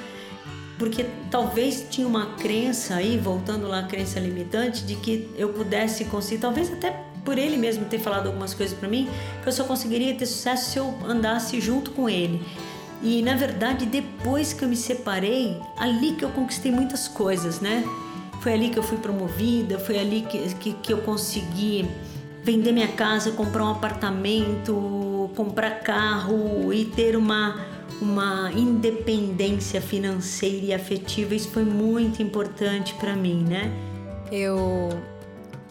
porque 0.79 1.07
talvez 1.31 1.87
tinha 1.89 2.07
uma 2.07 2.35
crença 2.35 2.97
aí, 2.97 3.19
voltando 3.19 3.67
lá 3.67 3.81
à 3.81 3.83
crença 3.85 4.21
limitante, 4.21 4.85
de 4.85 4.95
que 4.97 5.31
eu 5.37 5.51
pudesse 5.51 6.05
conseguir, 6.07 6.41
talvez 6.41 6.73
até 6.73 7.05
por 7.25 7.39
ele 7.39 7.57
mesmo 7.57 7.85
ter 7.87 7.99
falado 7.99 8.27
algumas 8.29 8.55
coisas 8.55 8.77
para 8.77 8.89
mim, 8.89 9.09
que 9.43 9.49
eu 9.49 9.53
só 9.53 9.65
conseguiria 9.65 10.15
ter 10.15 10.27
sucesso 10.27 10.71
se 10.71 10.79
eu 10.79 10.95
andasse 11.07 11.61
junto 11.61 11.91
com 11.91 12.09
ele. 12.09 12.41
E 13.03 13.21
na 13.23 13.35
verdade, 13.35 13.85
depois 13.87 14.53
que 14.53 14.65
eu 14.65 14.69
me 14.69 14.77
separei, 14.77 15.61
ali 15.77 16.13
que 16.13 16.25
eu 16.25 16.31
conquistei 16.31 16.71
muitas 16.71 17.09
coisas, 17.09 17.61
né? 17.61 17.85
Foi 18.41 18.53
ali 18.53 18.69
que 18.69 18.79
eu 18.79 18.83
fui 18.83 18.99
promovida, 18.99 19.79
foi 19.79 19.99
ali 19.99 20.23
que, 20.23 20.55
que, 20.55 20.73
que 20.75 20.93
eu 20.93 20.99
consegui 20.99 21.89
vender 22.43 22.71
minha 22.71 22.89
casa, 22.89 23.33
comprar 23.33 23.65
um 23.65 23.71
apartamento, 23.73 25.31
comprar 25.35 25.81
carro 25.81 26.73
e 26.73 26.85
ter 26.85 27.17
uma, 27.17 27.57
uma 28.01 28.51
independência 28.53 29.81
financeira 29.81 30.67
e 30.67 30.75
afetiva. 30.75 31.35
Isso 31.35 31.49
foi 31.51 31.65
muito 31.65 32.23
importante 32.23 32.95
para 32.95 33.15
mim, 33.17 33.45
né? 33.45 33.73
Eu 34.31 34.91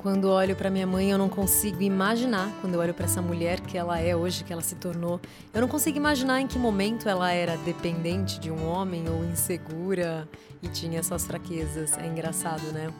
quando 0.05 0.29
olho 0.29 0.55
para 0.55 0.69
minha 0.69 0.85
mãe, 0.85 1.09
eu 1.09 1.17
não 1.17 1.27
consigo 1.27 1.81
imaginar, 1.81 2.47
quando 2.61 2.75
eu 2.75 2.79
olho 2.79 2.93
para 2.93 3.05
essa 3.05 3.23
mulher 3.23 3.59
que 3.59 3.75
ela 3.75 3.99
é 3.99 4.15
hoje, 4.15 4.43
que 4.43 4.53
ela 4.53 4.61
se 4.61 4.75
tornou, 4.75 5.19
eu 5.51 5.59
não 5.59 5.67
consigo 5.67 5.97
imaginar 5.97 6.39
em 6.39 6.45
que 6.45 6.59
momento 6.59 7.09
ela 7.09 7.31
era 7.31 7.57
dependente 7.57 8.39
de 8.39 8.51
um 8.51 8.67
homem 8.67 9.09
ou 9.09 9.25
insegura 9.25 10.29
e 10.61 10.67
tinha 10.67 11.01
suas 11.01 11.25
fraquezas. 11.25 11.97
É 11.97 12.05
engraçado, 12.05 12.71
né? 12.71 12.93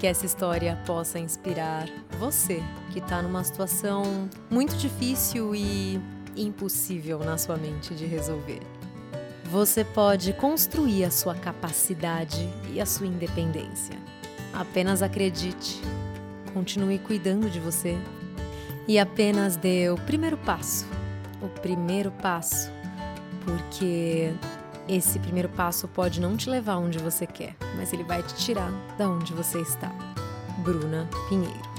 Que 0.00 0.06
essa 0.08 0.26
história 0.26 0.76
possa 0.84 1.16
inspirar 1.16 1.88
você 2.18 2.60
que 2.92 2.98
está 2.98 3.22
numa 3.22 3.44
situação 3.44 4.28
muito 4.50 4.76
difícil 4.76 5.54
e 5.54 6.00
impossível 6.36 7.18
na 7.18 7.36
sua 7.38 7.56
mente 7.56 7.94
de 7.94 8.06
resolver. 8.06 8.60
Você 9.44 9.84
pode 9.84 10.32
construir 10.32 11.04
a 11.04 11.10
sua 11.10 11.34
capacidade 11.34 12.48
e 12.72 12.80
a 12.80 12.86
sua 12.86 13.06
independência. 13.06 13.96
Apenas 14.52 15.02
acredite 15.02 15.80
continue 16.52 16.98
cuidando 16.98 17.50
de 17.50 17.58
você 17.58 17.98
e 18.86 18.98
apenas 18.98 19.56
dê 19.56 19.90
o 19.90 19.96
primeiro 19.96 20.36
passo. 20.36 20.86
O 21.40 21.48
primeiro 21.48 22.10
passo, 22.10 22.70
porque 23.44 24.32
esse 24.88 25.18
primeiro 25.18 25.48
passo 25.48 25.88
pode 25.88 26.20
não 26.20 26.36
te 26.36 26.48
levar 26.48 26.76
onde 26.76 26.98
você 26.98 27.26
quer, 27.26 27.56
mas 27.76 27.92
ele 27.92 28.04
vai 28.04 28.22
te 28.22 28.34
tirar 28.34 28.70
da 28.96 29.08
onde 29.08 29.32
você 29.32 29.60
está. 29.60 29.92
Bruna 30.58 31.08
Pinheiro 31.28 31.71